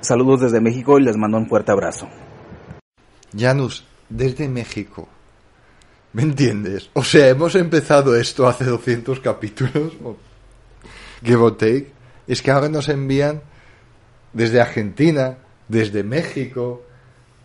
[0.01, 2.07] Saludos desde México y les mando un fuerte abrazo.
[3.37, 5.07] Janus, desde México.
[6.13, 6.89] ¿Me entiendes?
[6.93, 9.93] O sea, hemos empezado esto hace 200 capítulos,
[11.23, 11.91] give or take.
[12.27, 13.41] Es que ahora nos envían
[14.33, 15.37] desde Argentina,
[15.67, 16.83] desde México,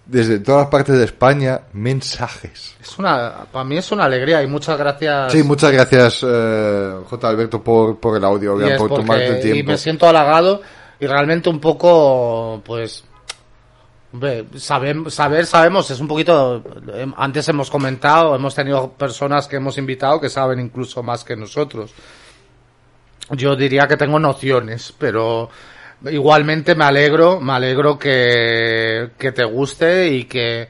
[0.06, 2.76] desde todas partes de España, mensajes.
[2.80, 5.32] Es una, para mí es una alegría y muchas gracias.
[5.32, 7.28] Sí, muchas gracias, eh, J.
[7.28, 9.72] Alberto, por, por el audio, y, por porque- tomarte el y tiempo.
[9.72, 10.60] me siento halagado
[11.00, 13.04] y realmente un poco, pues,
[14.12, 16.62] sabem- saber, sabemos, es un poquito,
[16.94, 21.34] eh, antes hemos comentado, hemos tenido personas que hemos invitado que saben incluso más que
[21.36, 21.92] nosotros.
[23.30, 25.48] Yo diría que tengo nociones, pero
[26.10, 30.68] igualmente me alegro, me alegro que, que te guste y que,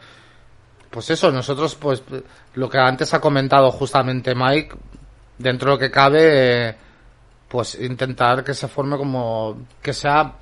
[0.90, 2.02] pues eso, nosotros, pues,
[2.54, 4.76] lo que antes ha comentado justamente Mike,
[5.38, 6.76] dentro de lo que cabe,
[7.48, 10.34] pues intentar que se forme como, que sea,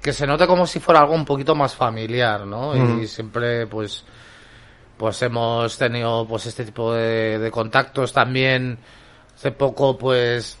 [0.00, 3.00] que se note como si fuera algo un poquito más familiar, ¿no?
[3.00, 4.04] Y siempre, pues,
[4.96, 8.78] pues hemos tenido, pues, este tipo de, de contactos también,
[9.34, 10.58] hace poco, pues,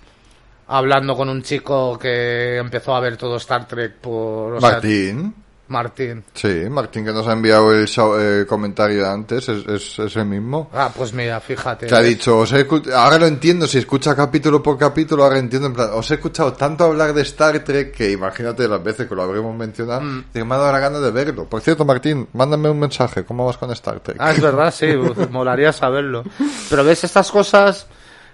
[0.68, 5.34] hablando con un chico que empezó a ver todo Star Trek por, o sea, Martín.
[5.70, 6.24] Martín.
[6.32, 10.16] Sí, Martín que nos ha enviado el show- eh, comentario de antes, es, es, es
[10.16, 10.70] el mismo.
[10.72, 11.86] Ah, pues mira, fíjate.
[11.86, 15.68] Que ha dicho, os he ahora lo entiendo, si escucha capítulo por capítulo, ahora entiendo,
[15.68, 19.14] en plan, os he escuchado tanto hablar de Star Trek que imagínate las veces que
[19.14, 20.24] lo habremos mencionado, Mm.
[20.32, 21.44] que me ha dado la gana de verlo.
[21.44, 24.16] Por cierto, Martín, mándame un mensaje, ¿cómo vas con Star Trek?
[24.20, 24.86] Ah, es verdad, sí,
[25.30, 26.24] molaría saberlo.
[26.70, 27.86] Pero ves, estas cosas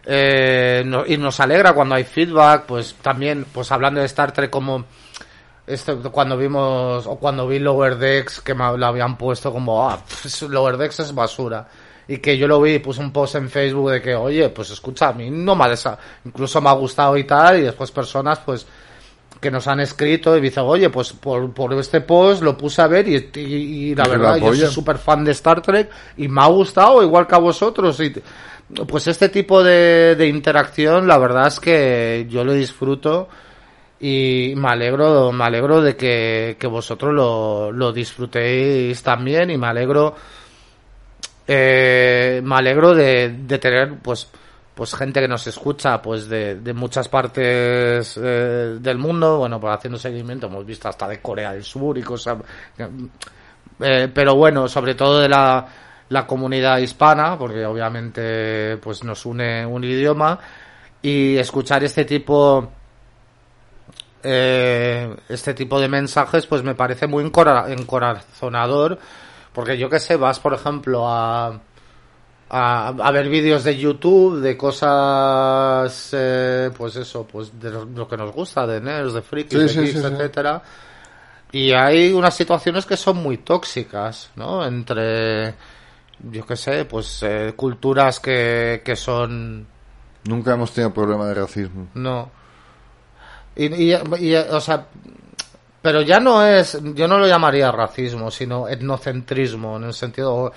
[0.07, 4.85] eh, y nos alegra cuando hay feedback, pues también, pues hablando de Star Trek como
[5.67, 9.99] esto, cuando vimos, o cuando vi Lower Decks, que me lo habían puesto como, ah,
[9.99, 11.67] pf, Lower Decks es basura.
[12.07, 15.09] Y que yo lo vi puse un post en Facebook de que, oye, pues escucha,
[15.09, 18.67] a mí no me ha incluso me ha gustado y tal, y después personas, pues,
[19.45, 22.87] que nos han escrito y dicen, oye, pues por, por este post lo puse a
[22.89, 23.41] ver y, y-
[23.91, 27.27] y la verdad, yo soy súper fan de Star Trek y me ha gustado igual
[27.27, 28.01] que a vosotros.
[28.01, 28.13] Y,
[28.89, 33.29] pues este tipo de, de interacción, la verdad es que yo lo disfruto
[34.01, 39.67] y me alegro, me alegro de que, que vosotros lo, lo disfrutéis también y me
[39.67, 40.15] alegro,
[41.47, 44.29] eh, me alegro de, de tener pues
[44.75, 49.39] pues gente que nos escucha pues de, de muchas partes eh, del mundo.
[49.39, 52.39] Bueno pues haciendo seguimiento hemos visto hasta de Corea del Sur y cosas
[53.81, 55.67] eh, pero bueno sobre todo de la,
[56.09, 60.39] la comunidad hispana porque obviamente pues nos une un idioma.
[61.03, 62.69] Y escuchar este tipo
[64.23, 68.99] eh, este tipo de mensajes pues me parece muy encora- encorazonador.
[69.53, 71.61] Porque yo que sé vas por ejemplo a
[72.57, 78.17] a, a ver vídeos de YouTube de cosas eh, pues eso pues de lo, que
[78.17, 80.07] nos gusta de nerds de frikis Sí, de sí, geeks, sí, sí.
[80.07, 80.63] etcétera
[81.53, 85.55] y hay unas situaciones que son muy tóxicas no entre
[86.31, 89.67] yo que sé pues eh, culturas que, que son
[90.27, 91.89] Nunca hemos tenido problema de racismo.
[91.95, 92.31] no.
[93.57, 94.87] Y, y- y, o sea,
[95.83, 100.51] pero ya no es, yo no lo llamaría racismo, sino etnocentrismo, en el sentido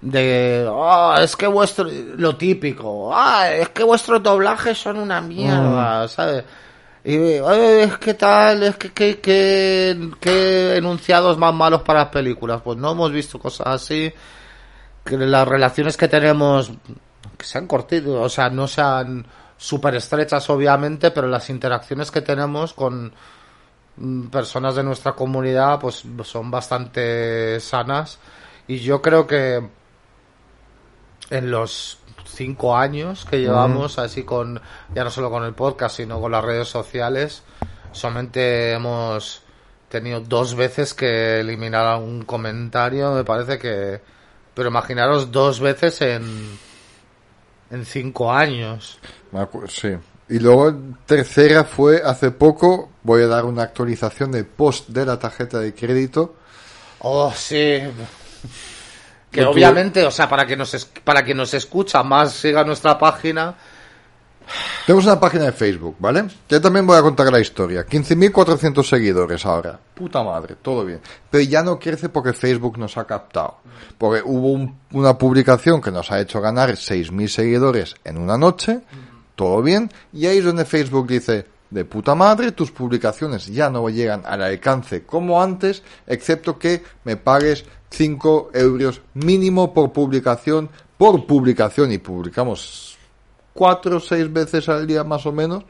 [0.00, 6.06] de, ah, es que vuestro, lo típico, ah, es que vuestros doblajes son una mierda,
[6.08, 6.44] ¿sabes?
[7.04, 12.08] Y, "Ay, es que tal, es que, que, que, que enunciados más malos para las
[12.10, 12.60] películas.
[12.62, 14.12] Pues no hemos visto cosas así,
[15.04, 16.70] que las relaciones que tenemos
[17.38, 19.26] que sean cortitas, o sea, no sean
[19.56, 23.12] súper estrechas obviamente, pero las interacciones que tenemos con
[23.96, 28.18] mm, personas de nuestra comunidad pues son bastante sanas
[28.66, 29.68] y yo creo que
[31.30, 34.60] en los cinco años que llevamos así con
[34.94, 37.42] ya no solo con el podcast sino con las redes sociales
[37.92, 39.42] solamente hemos
[39.88, 44.00] tenido dos veces que eliminar algún comentario me parece que
[44.54, 46.58] pero imaginaros dos veces en
[47.70, 48.98] en cinco años
[49.68, 49.96] Sí.
[50.30, 50.74] Y luego,
[51.06, 55.74] tercera fue hace poco, voy a dar una actualización de post de la tarjeta de
[55.74, 56.36] crédito.
[57.00, 57.80] Oh, sí.
[59.30, 62.98] Que obviamente, o sea, para que nos es- para que nos escucha más siga nuestra
[62.98, 63.54] página.
[64.86, 66.24] Tenemos una página de Facebook, ¿vale?
[66.48, 67.84] Yo también voy a contar la historia.
[67.84, 69.78] 15.400 seguidores ahora.
[69.94, 71.00] Puta madre, todo bien.
[71.30, 73.58] Pero ya no crece porque Facebook nos ha captado.
[73.98, 78.80] Porque hubo un- una publicación que nos ha hecho ganar 6.000 seguidores en una noche.
[79.36, 79.92] Todo bien.
[80.14, 84.42] Y ahí es donde Facebook dice, de puta madre, tus publicaciones ya no llegan al
[84.42, 91.98] alcance como antes, excepto que me pagues 5 euros mínimo por publicación, por publicación, y
[91.98, 92.96] publicamos
[93.52, 95.64] cuatro o seis veces al día más o menos,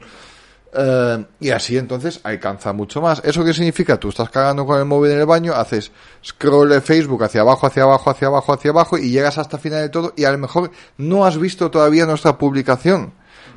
[0.71, 3.21] Eh, y así entonces alcanza mucho más.
[3.23, 3.97] ¿Eso qué significa?
[3.97, 5.91] Tú estás cagando con el móvil en el baño, haces
[6.23, 9.81] scroll de Facebook hacia abajo, hacia abajo, hacia abajo, hacia abajo y llegas hasta final
[9.81, 13.13] de todo y a lo mejor no has visto todavía nuestra publicación.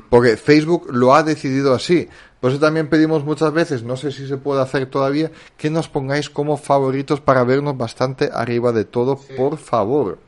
[0.09, 2.07] Porque Facebook lo ha decidido así.
[2.43, 5.87] Por eso también pedimos muchas veces, no sé si se puede hacer todavía, que nos
[5.87, 10.19] pongáis como favoritos para vernos bastante arriba de todo, por favor.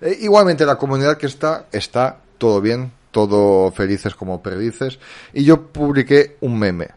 [0.00, 5.00] Eh, igualmente la comunidad que está, está todo bien, todo felices como perdices.
[5.32, 6.90] Y yo publiqué un meme,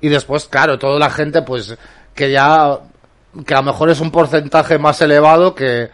[0.00, 1.76] y después claro toda la gente pues
[2.14, 2.78] que ya
[3.46, 5.90] que a lo mejor es un porcentaje más elevado que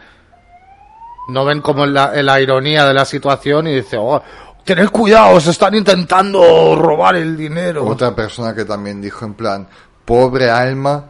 [1.29, 4.23] no ven como la, la ironía de la situación y dice oh,
[4.67, 7.85] tened cuidado, se están intentando robar el dinero.
[7.85, 9.67] Otra persona que también dijo en plan,
[10.03, 11.05] pobre alma,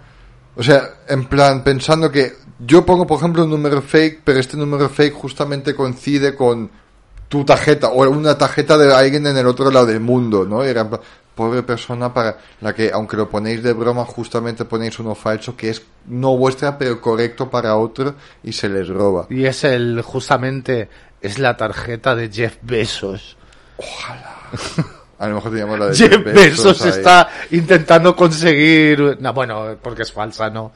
[0.56, 4.58] o sea, en plan pensando que yo pongo por ejemplo un número fake, pero este
[4.58, 6.70] número fake justamente coincide con
[7.28, 10.64] tu tarjeta o una tarjeta de alguien en el otro lado del mundo, ¿no?
[10.64, 10.90] Era
[11.36, 15.70] pobre persona para la que aunque lo ponéis de broma justamente ponéis uno falso que
[15.70, 19.28] es no vuestra pero correcto para otro y se les roba.
[19.30, 20.90] Y es el justamente
[21.22, 23.38] es la tarjeta de Jeff Bezos.
[23.78, 24.36] Ojalá.
[25.20, 29.18] A lo mejor teníamos la de Jeff Bezos, está intentando conseguir.
[29.20, 30.72] No, bueno, porque es falsa, ¿no?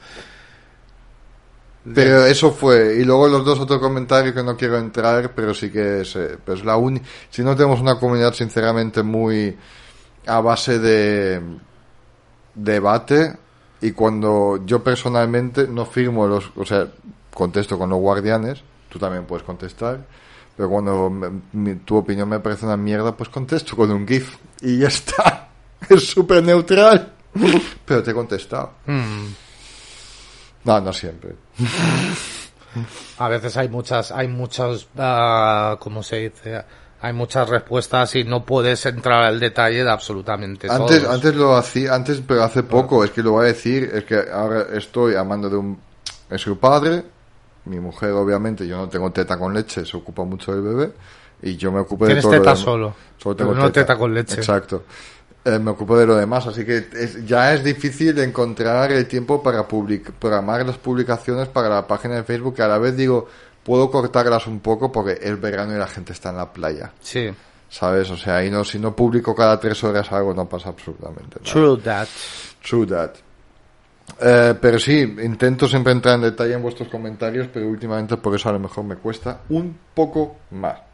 [1.94, 2.96] Pero eso fue.
[3.00, 6.38] Y luego los dos otros comentarios que no quiero entrar, pero sí que es, eh,
[6.44, 9.56] pues la uni Si no tenemos una comunidad sinceramente muy
[10.26, 11.40] a base de
[12.54, 13.36] debate
[13.80, 16.86] y cuando yo personalmente no firmo los, o sea,
[17.34, 20.06] contesto con los guardianes, tú también puedes contestar
[20.56, 24.36] pero cuando me, mi, tu opinión me parece una mierda, pues contesto con un GIF
[24.60, 25.48] y ya está.
[25.88, 27.12] Es súper neutral.
[27.84, 28.70] Pero te he contestado.
[28.86, 29.26] Mm.
[30.62, 31.34] No, no siempre.
[33.18, 36.64] A veces hay muchas, hay muchos, uh, ¿cómo se dice?
[37.00, 40.82] Hay muchas respuestas y no puedes entrar al detalle de absolutamente todo.
[40.82, 44.04] Antes, antes lo hacía, antes, pero hace poco, es que lo voy a decir, es
[44.04, 45.78] que ahora estoy amando de un,
[46.30, 47.04] es su padre,
[47.64, 50.92] mi mujer, obviamente, yo no tengo teta con leche, se ocupa mucho del bebé.
[51.42, 52.32] Y yo me ocupo de Tienes todo.
[52.32, 52.94] teta lo solo.
[53.18, 53.96] Solo tengo no teta.
[53.96, 54.36] con leche.
[54.36, 54.84] Exacto.
[55.44, 59.42] Eh, me ocupo de lo demás, así que es, ya es difícil encontrar el tiempo
[59.42, 63.26] para public programar las publicaciones para la página de Facebook, que a la vez digo,
[63.64, 66.92] puedo cortarlas un poco porque es verano y la gente está en la playa.
[67.00, 67.28] Sí.
[67.68, 68.10] ¿Sabes?
[68.10, 71.50] O sea, ahí no, si no publico cada tres horas algo, no pasa absolutamente nada.
[71.50, 72.08] True that.
[72.62, 73.10] True that.
[74.20, 78.48] Eh, pero sí, intento siempre entrar en detalle en vuestros comentarios, pero últimamente por eso
[78.48, 80.91] a lo mejor me cuesta un poco más.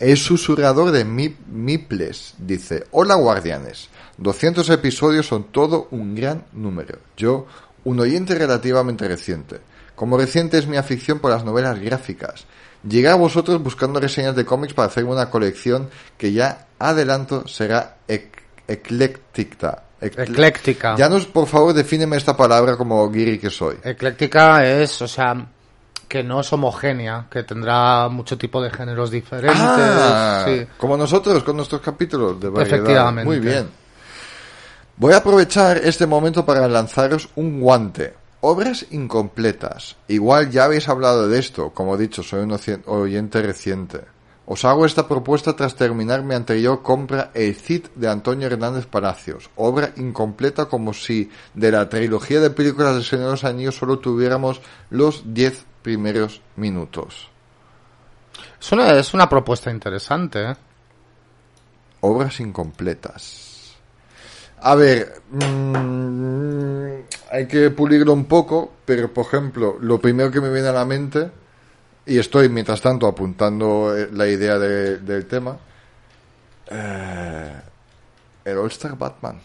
[0.00, 3.88] El susurrador de Mip Miples dice, hola guardianes,
[4.18, 6.98] 200 episodios son todo un gran número.
[7.16, 7.46] Yo,
[7.84, 9.60] un oyente relativamente reciente.
[9.94, 12.44] Como reciente es mi afición por las novelas gráficas.
[12.86, 15.88] Llegué a vosotros buscando reseñas de cómics para hacer una colección
[16.18, 19.84] que ya adelanto será ec ecléctica.
[20.00, 20.96] Ecléctica.
[20.96, 23.76] Ya nos, por favor, defíneme esta palabra como guiri que soy.
[23.82, 25.46] Ecléctica es, o sea,
[26.14, 29.60] que no es homogénea, que tendrá mucho tipo de géneros diferentes.
[29.60, 30.64] Ah, sí.
[30.78, 32.78] Como nosotros con nuestros capítulos de variedad.
[32.78, 33.24] Efectivamente.
[33.24, 33.68] Muy bien.
[34.96, 38.14] Voy a aprovechar este momento para lanzaros un guante.
[38.42, 39.96] Obras incompletas.
[40.06, 41.70] Igual ya habéis hablado de esto.
[41.70, 44.02] Como he dicho, soy un oyente reciente.
[44.46, 49.50] Os hago esta propuesta tras terminar mi anterior compra El Cid de Antonio Hernández Palacios.
[49.56, 53.98] Obra incompleta como si de la trilogía de películas del Señor de los Anillos solo
[53.98, 54.60] tuviéramos
[54.90, 57.28] los 10 primeros minutos.
[58.58, 60.56] Es una, es una propuesta interesante, ¿eh?
[62.00, 63.74] Obras incompletas.
[64.62, 66.86] A ver, mm,
[67.30, 70.86] hay que pulirlo un poco, pero por ejemplo, lo primero que me viene a la
[70.86, 71.30] mente,
[72.06, 75.56] y estoy mientras tanto apuntando eh, la idea de- del tema,
[76.70, 77.52] eh,
[78.44, 79.38] el All Star Batman.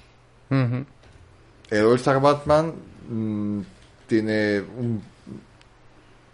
[1.69, 2.73] El All Star Batman
[3.09, 3.59] mm,
[4.07, 5.03] tiene un.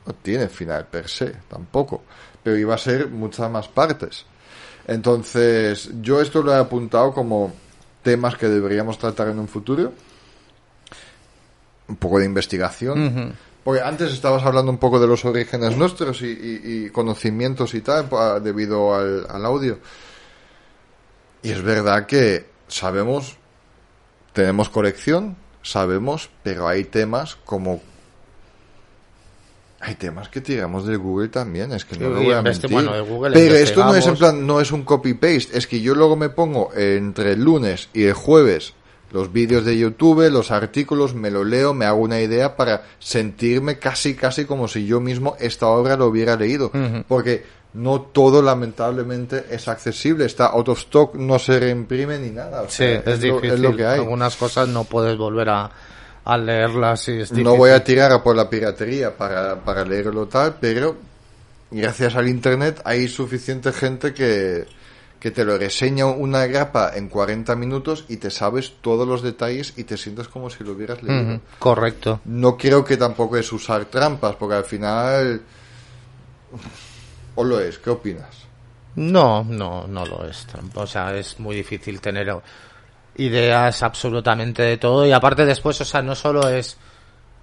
[0.05, 2.03] No tiene final per se, tampoco.
[2.43, 4.25] Pero iba a ser muchas más partes.
[4.87, 7.51] Entonces, yo esto lo he apuntado como
[8.03, 9.91] temas que deberíamos tratar en un futuro.
[11.87, 13.35] Un poco de investigación.
[13.63, 17.81] Porque antes estabas hablando un poco de los orígenes nuestros y, y- y conocimientos y
[17.81, 19.79] tal, pa- debido al, al audio.
[21.41, 23.37] Y es verdad que sabemos,
[24.33, 27.81] tenemos colección, sabemos, pero hay temas como...
[29.85, 32.71] Hay temas que tiramos de Google también, es que no Sí, lo voy a mentir.
[32.71, 35.79] bueno, de Google pero esto no es en plan, no es un copy-paste, es que
[35.81, 38.73] yo luego me pongo entre el lunes y el jueves
[39.11, 43.77] los vídeos de YouTube, los artículos, me lo leo, me hago una idea para sentirme
[43.79, 46.69] casi, casi como si yo mismo esta obra lo hubiera leído.
[47.07, 47.45] Porque
[47.75, 50.25] no todo, lamentablemente, es accesible.
[50.25, 52.63] Está out of stock, no se reimprime ni nada.
[52.63, 53.61] O Sí, es, lo- difícil.
[53.61, 53.99] lo que hay.
[53.99, 55.71] Algunas cosas no puedes volver a,
[56.25, 57.43] a leerlas y es difícil.
[57.43, 60.97] No voy a tirar a por la piratería para, para leerlo tal, pero
[61.71, 64.65] gracias al internet hay suficiente gente que,
[65.19, 69.73] que te lo reseña una grapa en 40 minutos y te sabes todos los detalles
[69.77, 71.39] y te sientes como si lo hubieras leído.
[71.59, 72.21] Correcto.
[72.25, 75.41] No creo que tampoco es usar trampas, porque al final...
[77.35, 77.77] ¿O lo es?
[77.77, 78.45] ¿Qué opinas?
[78.95, 80.47] No, no, no lo es.
[80.73, 82.29] O sea, es muy difícil tener
[83.17, 86.77] ideas absolutamente de todo y aparte después, o sea, no solo es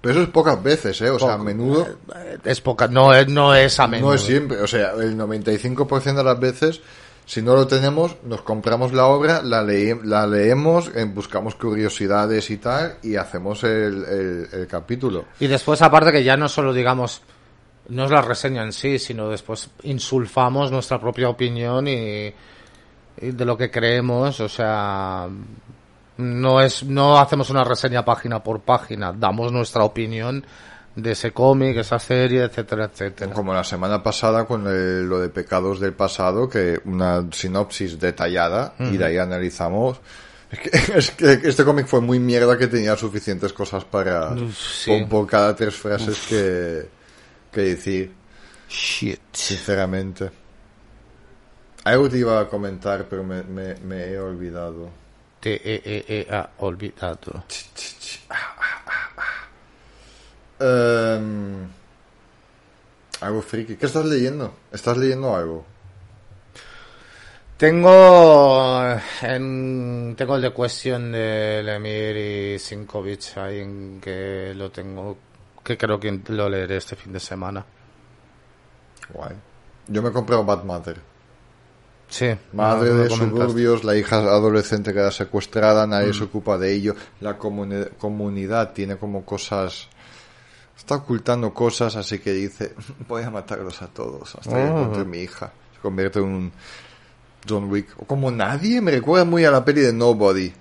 [0.01, 1.09] Pero eso es pocas veces, ¿eh?
[1.09, 1.87] O sea, a menudo...
[2.43, 4.09] es poca, no es no es a menudo.
[4.09, 6.81] No es siempre, o sea, el 95% de las veces,
[7.25, 12.49] si no lo tenemos, nos compramos la obra, la, lee- la leemos, eh, buscamos curiosidades
[12.51, 15.25] y tal, y hacemos el, el- el capítulo.
[15.39, 17.21] Y después aparte que ya no solo digamos
[17.89, 22.33] no es la reseña en sí, sino después insulfamos nuestra propia opinión y
[23.17, 25.27] de lo que creemos, o sea,
[26.17, 30.45] no es no hacemos una reseña página por página, damos nuestra opinión
[30.95, 33.33] de ese cómic, esa serie, etcétera, etcétera.
[33.33, 38.75] Como la semana pasada con el- lo de pecados del pasado, que una sinopsis detallada,
[38.79, 39.99] y de ahí analizamos.
[40.51, 40.69] Es que,
[40.99, 44.91] es que este cómic fue muy mierda que tenía suficientes cosas para, Sí.
[45.01, 46.87] por, por cada tres frases que,
[47.51, 48.11] que decir.
[48.69, 49.19] Shit.
[49.31, 50.29] Sinceramente.
[51.85, 54.89] Algo te iba a comentar, pero me, me, me he olvidado.
[55.39, 57.43] Te he, he- he- ha olvidado.
[60.59, 61.67] Em,
[63.21, 63.75] algo friki.
[63.75, 64.53] ¿Qué estás leyendo?
[64.71, 65.65] ¿Estás leyendo algo?
[67.57, 75.17] Tengo en, tengo el de cuestión de Lemir y Sinkovic ahí en que lo tengo
[75.63, 77.63] que creo que lo leeré este fin de semana.
[79.13, 79.33] Guay.
[79.87, 80.99] Yo me he comprado Bad Mother.
[82.13, 86.93] Sí, Madre de suburbios, la hija adolescente queda secuestrada, nadie se ocupa de ello.
[87.21, 89.87] La comuni- comunidad tiene como cosas...
[90.77, 92.75] Está ocultando cosas, así que dice,
[93.07, 94.67] voy a matarlos a todos hasta que Ah.
[94.67, 95.51] encuentre mi hija.
[95.73, 96.51] Se convierte en un
[97.49, 97.87] John Wick.
[97.97, 100.53] O como nadie, me recuerda muy a la peli de Nobody,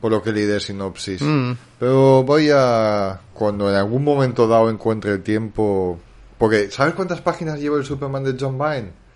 [0.00, 1.22] por lo que leí de sinopsis.
[1.22, 1.52] Mm.
[1.78, 6.00] Pero voy a, cuando en algún momento dado encuentre el tiempo...
[6.38, 9.06] Porque, ¿sabes cuántas páginas lleva el Superman de John Byrne?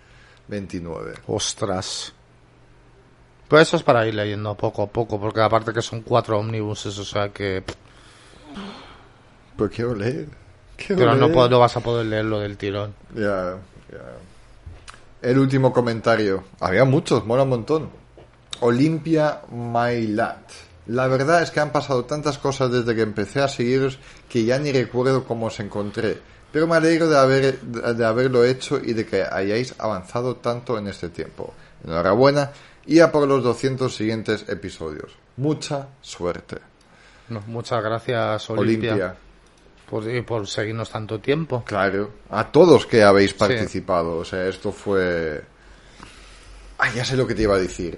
[0.47, 1.13] 29.
[1.27, 2.13] Ostras.
[3.47, 6.97] Pero eso es para ir leyendo poco a poco, porque aparte que son cuatro omnibuses,
[6.97, 7.63] o sea que...
[9.57, 10.27] Pero quiero leer.
[10.75, 11.51] Quiero Pero leer.
[11.51, 12.95] no vas a poder leerlo del tirón.
[13.13, 13.57] Ya,
[13.91, 13.99] ya.
[15.21, 16.43] El último comentario.
[16.59, 17.89] Había muchos, mola un montón.
[18.61, 20.51] Olimpia Mailat.
[20.87, 24.57] La verdad es que han pasado tantas cosas desde que empecé a seguiros que ya
[24.59, 26.19] ni recuerdo cómo os encontré.
[26.53, 30.87] Pero me alegro de, haber, de, haberlo hecho y de que hayáis avanzado tanto en
[30.87, 31.51] este tiempo.
[31.83, 32.51] Enhorabuena
[32.85, 35.13] y a por los 200 siguientes episodios.
[35.37, 36.57] Mucha suerte.
[37.29, 38.91] No, muchas gracias, Olimpia.
[38.91, 39.15] Olimpia.
[39.89, 41.63] Por, y por seguirnos tanto tiempo.
[41.65, 44.17] Claro, a todos que habéis participado.
[44.17, 45.43] O sea, esto fue...
[46.77, 47.97] Ah, ya sé lo que te iba a decir.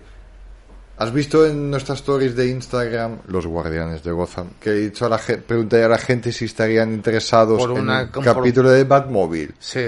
[0.98, 5.10] ¿Has visto en nuestras stories de Instagram, los guardianes de Gotham, que he dicho a
[5.10, 8.86] la gente, pregunté a la gente si estarían interesados Por en un por- capítulo de
[8.86, 9.54] Batmobile?
[9.60, 9.88] Sí.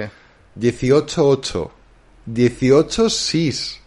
[0.60, 1.70] 18-8.
[2.30, 3.78] 18-6.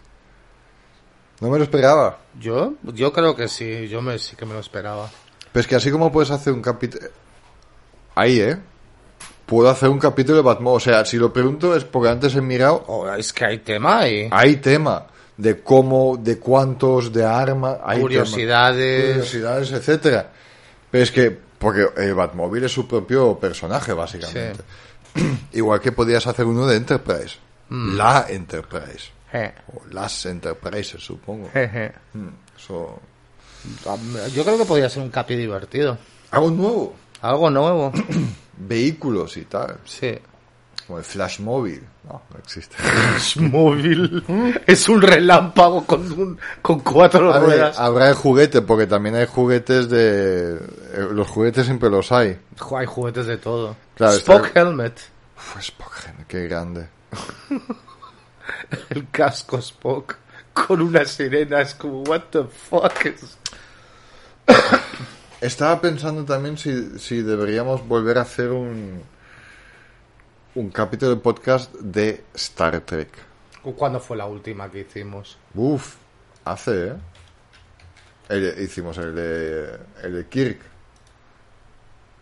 [1.40, 2.18] No me lo esperaba.
[2.38, 2.74] ¿Yo?
[2.94, 3.86] Yo creo que sí.
[3.88, 5.10] Yo me, sí que me lo esperaba.
[5.52, 7.06] Pero es que así como puedes hacer un capítulo...
[8.14, 8.56] Ahí, ¿eh?
[9.44, 10.76] Puedo hacer un capítulo de Batmobile.
[10.76, 12.82] O sea, si lo pregunto es porque antes he mirado...
[12.86, 15.06] Oh, es que hay tema y Hay tema
[15.40, 17.78] de cómo, de cuántos, de armas...
[18.00, 19.02] Curiosidades.
[19.02, 19.12] tema.
[19.14, 20.30] Curiosidades, etcétera.
[20.90, 21.50] Pero es que...
[21.58, 24.62] Porque el Batmobile es su propio personaje, básicamente.
[25.52, 27.36] Igual que podías hacer uno de Enterprise.
[27.68, 29.10] La Enterprise.
[29.30, 31.48] Je, O las Enterprises, supongo.
[31.52, 31.92] je, je.
[32.14, 33.00] Mm, Eso...
[34.34, 35.98] Yo creo que podría ser un capi divertido.
[36.30, 36.94] Algo nuevo.
[37.20, 37.92] Algo nuevo.
[38.56, 39.78] Vehículos y tal.
[39.84, 40.18] Sí.
[40.90, 41.84] Como el Flash Móvil.
[42.02, 42.74] No, no existe.
[43.16, 44.24] Es móvil.
[44.66, 47.78] Es un relámpago con, un, con cuatro ruedas.
[47.78, 50.54] habrá el juguete, porque también hay juguetes de...
[50.56, 52.36] eh, Los juguetes siempre los hay.
[52.76, 53.76] Hay juguetes de todo.
[53.94, 54.98] Claro, Spock está- Helmet.
[55.36, 55.94] Uf, Spock,
[56.26, 56.88] qué grande.
[58.90, 60.16] El casco Spock.
[60.52, 61.60] Con una sirena.
[61.60, 63.36] Es como, what the fuck is...
[65.40, 69.02] Estaba pensando también si, si deberíamos volver a hacer un...
[70.54, 73.08] Un capítulo de podcast de Star Trek.
[73.76, 75.36] ¿Cuándo fue la última que hicimos?
[75.54, 75.96] Uf,
[76.44, 76.94] hace, ¿eh?
[78.28, 80.60] El- hicimos el de, el de Kirk.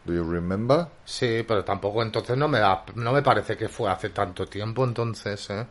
[0.05, 0.86] Do you remember?
[1.05, 4.84] Sí, pero tampoco entonces no me da, no me parece que fue hace tanto tiempo
[4.84, 5.66] entonces, ¿eh?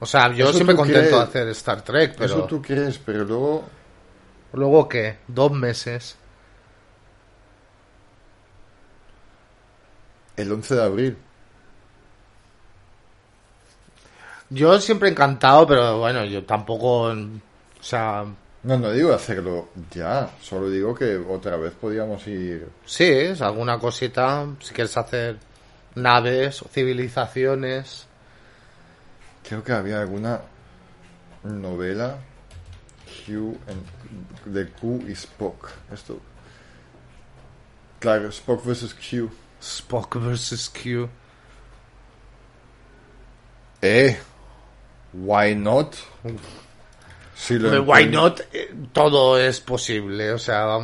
[0.00, 3.24] O sea, yo siempre tú contento de hacer Star Trek, pero Eso tú crees, pero
[3.24, 3.64] luego...
[4.52, 6.16] luego qué, dos meses.
[10.38, 11.16] El 11 de abril.
[14.50, 17.16] Yo siempre encantado, pero bueno, yo tampoco, o
[17.82, 18.24] sea,
[18.62, 22.66] No, no digo hacerlo ya, solo digo que otra vez podíamos ir...
[22.86, 25.36] sí, es alguna cosita, si quieres hacer
[25.94, 28.06] naves o civilizaciones,
[29.46, 30.40] Creo que había alguna
[31.42, 32.18] novela
[33.26, 35.70] Q en- de Q y Spock.
[35.90, 36.20] Esto.
[37.98, 38.94] Claro, Spock vs.
[38.94, 39.30] Q.
[39.60, 40.70] Spock vs.
[40.70, 41.08] Q.
[43.82, 44.16] Eh,
[45.12, 45.94] why not?
[47.34, 48.40] Si lo Why not?
[48.52, 50.78] Eh, Todo es posible, o sea.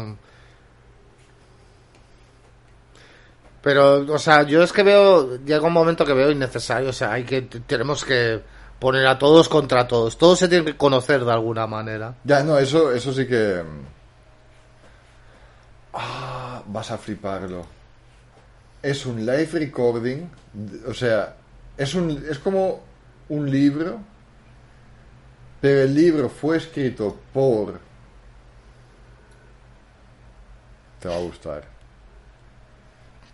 [3.62, 7.12] Pero, o sea, yo es que veo, llega un momento que veo innecesario, o sea,
[7.14, 8.42] hay que, tenemos que
[8.78, 12.14] poner a todos contra todos, todos se tienen que conocer de alguna manera.
[12.24, 13.62] Ya, no, eso, eso sí que.
[13.62, 13.94] mm,
[15.96, 17.64] Ah, vas a fliparlo.
[18.85, 20.28] Es un live recording,
[20.86, 21.36] o sea,
[21.77, 22.82] es un, es como
[23.31, 23.98] un libro,
[25.61, 27.81] pero el libro fue escrito por.
[31.01, 31.65] Te va a gustar.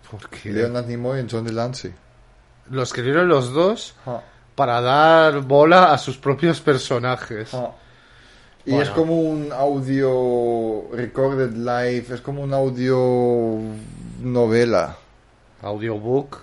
[0.08, 1.92] Porque Leonard Nimoy y John Delancey.
[2.70, 3.94] lo escribieron los dos
[4.54, 7.52] para dar bola a sus propios personajes.
[8.64, 8.82] Y Bueno.
[8.84, 13.58] es como un audio recorded live, es como un audio
[14.20, 14.96] novela.
[15.62, 16.38] Audiobook.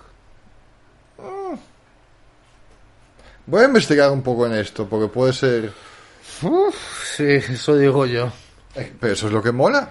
[3.46, 5.72] Voy a investigar un poco en esto, porque puede ser...
[6.42, 8.30] Uf, sí, eso digo yo.
[8.74, 9.90] Eh, Pero eso es lo que mola.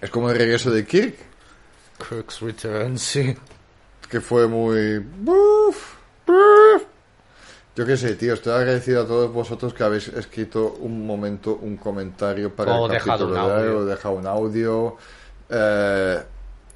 [0.00, 1.14] Es como el regreso de Kirk,
[2.08, 3.36] Kirk's Return, sí.
[4.08, 4.98] que fue muy...
[4.98, 5.94] Buf,
[6.26, 6.82] buf.
[7.76, 11.76] Yo qué sé, tío, estoy agradecido a todos vosotros que habéis escrito un momento, un
[11.76, 14.96] comentario para O el dejado capítulo de o dejado un audio.
[15.50, 16.22] Eh,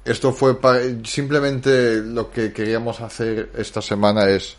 [0.05, 0.79] esto fue para...
[1.03, 4.55] Simplemente lo que queríamos hacer esta semana es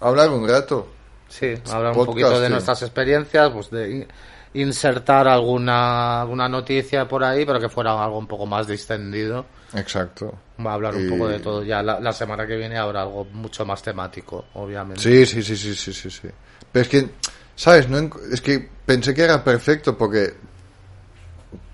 [0.00, 0.88] hablar un rato.
[1.28, 4.08] Sí, hablar un poquito de nuestras experiencias, pues de in-
[4.54, 9.46] insertar alguna, alguna noticia por ahí, pero que fuera algo un poco más distendido.
[9.74, 10.34] Exacto.
[10.64, 11.62] Va a hablar un Y- poco de todo.
[11.62, 15.00] Ya la, la semana que viene habrá algo mucho más temático, obviamente.
[15.02, 16.28] Sí, sí, sí, sí, sí, sí, sí.
[16.72, 17.08] Pero es que,
[17.54, 17.88] ¿sabes?
[17.88, 20.34] No, es que pensé que era perfecto porque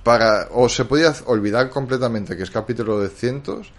[0.06, 3.72] para, o se podía olvidar completamente que es capítulo de cientos,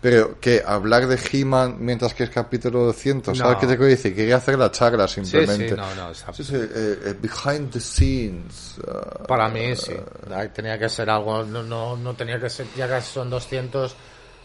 [0.00, 3.60] pero que hablar de He-Man mientras que es capítulo de cientos, ¿sabes No.
[3.60, 4.14] qué te quiero decir?
[4.14, 5.68] Quería hacer la charla sí, simplemente.
[5.68, 8.76] sí, no, no, está- Sí, sí, eh, eh, behind the scenes.
[8.78, 9.92] uh, Para mí sí.
[10.34, 13.94] Ahí Tenía que ser algo, no, no, no tenía que ser, ya que son 200,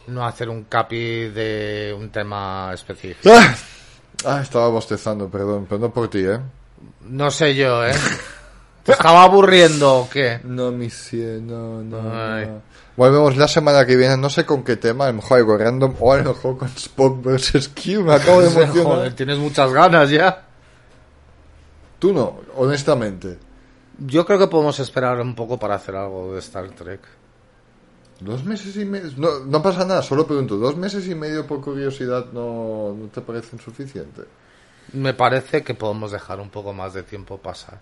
[0.07, 3.33] no hacer un capi de un tema específico.
[4.25, 6.39] Ah, estaba bostezando, perdón, pero no por ti, ¿eh?
[7.03, 7.93] No sé yo, ¿eh?
[8.89, 10.39] ¿Te estaba aburriendo o qué?
[10.43, 12.61] No, mi cien, no, no.
[12.97, 15.93] Volvemos la semana que viene, no sé con qué tema, a lo mejor algo random,
[15.99, 17.69] o a lo mejor con Spock vs.
[17.69, 18.97] Q, me acabo de emocionar.
[18.97, 20.43] Joder, tienes muchas ganas ya.
[21.99, 23.37] Tú no, honestamente.
[23.99, 27.01] Yo creo que podemos esperar un poco para hacer algo de Star Trek.
[28.21, 31.61] Dos meses y medio, no, no pasa nada, solo pregunto, ¿dos meses y medio por
[31.61, 34.25] curiosidad no, no te parecen suficientes?
[34.93, 37.79] Me parece que podemos dejar un poco más de tiempo pasar.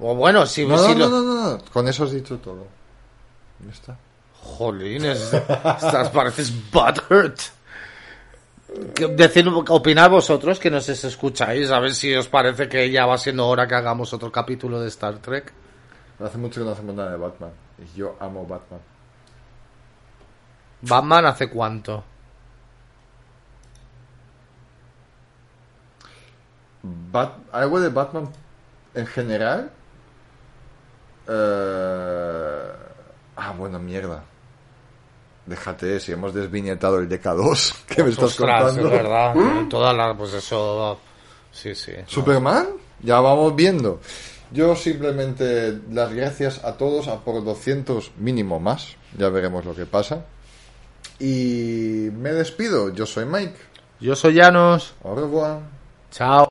[0.00, 2.66] O bueno, si, No, si no, lo- no, no, no, con eso has dicho todo.
[3.64, 3.98] Ya está.
[4.40, 7.40] Jolines, estás pareces butthurt.
[9.16, 13.46] Decid, opinad vosotros que nos escucháis, a ver si os parece que ya va siendo
[13.48, 15.52] hora que hagamos otro capítulo de Star Trek.
[16.22, 17.50] Hace mucho que no hacemos nada de Batman.
[17.78, 18.80] Y yo amo Batman.
[20.82, 22.04] Batman hace cuánto.
[26.82, 28.28] Bat- algo de Batman
[28.94, 29.70] en general.
[31.28, 32.72] Eh,
[33.40, 34.24] Ah, bueno, mierda.
[35.46, 38.88] Déjate, si hemos desviñetado el DK2, ¿qué me estás Ostras, contando?
[38.88, 39.32] es verdad.
[39.32, 40.98] tiene Toda la, pues eso.
[41.52, 41.92] Sí, sí.
[42.06, 42.66] ¿Superman?
[43.00, 44.00] Ya vamos viendo.
[44.50, 48.96] Yo simplemente las gracias a todos, a por 200 mínimo más.
[49.16, 50.24] Ya veremos lo que pasa.
[51.20, 52.92] Y me despido.
[52.92, 53.54] Yo soy Mike.
[54.00, 54.94] Yo soy Janos.
[55.04, 55.60] Au revoir.
[56.10, 56.48] Chao.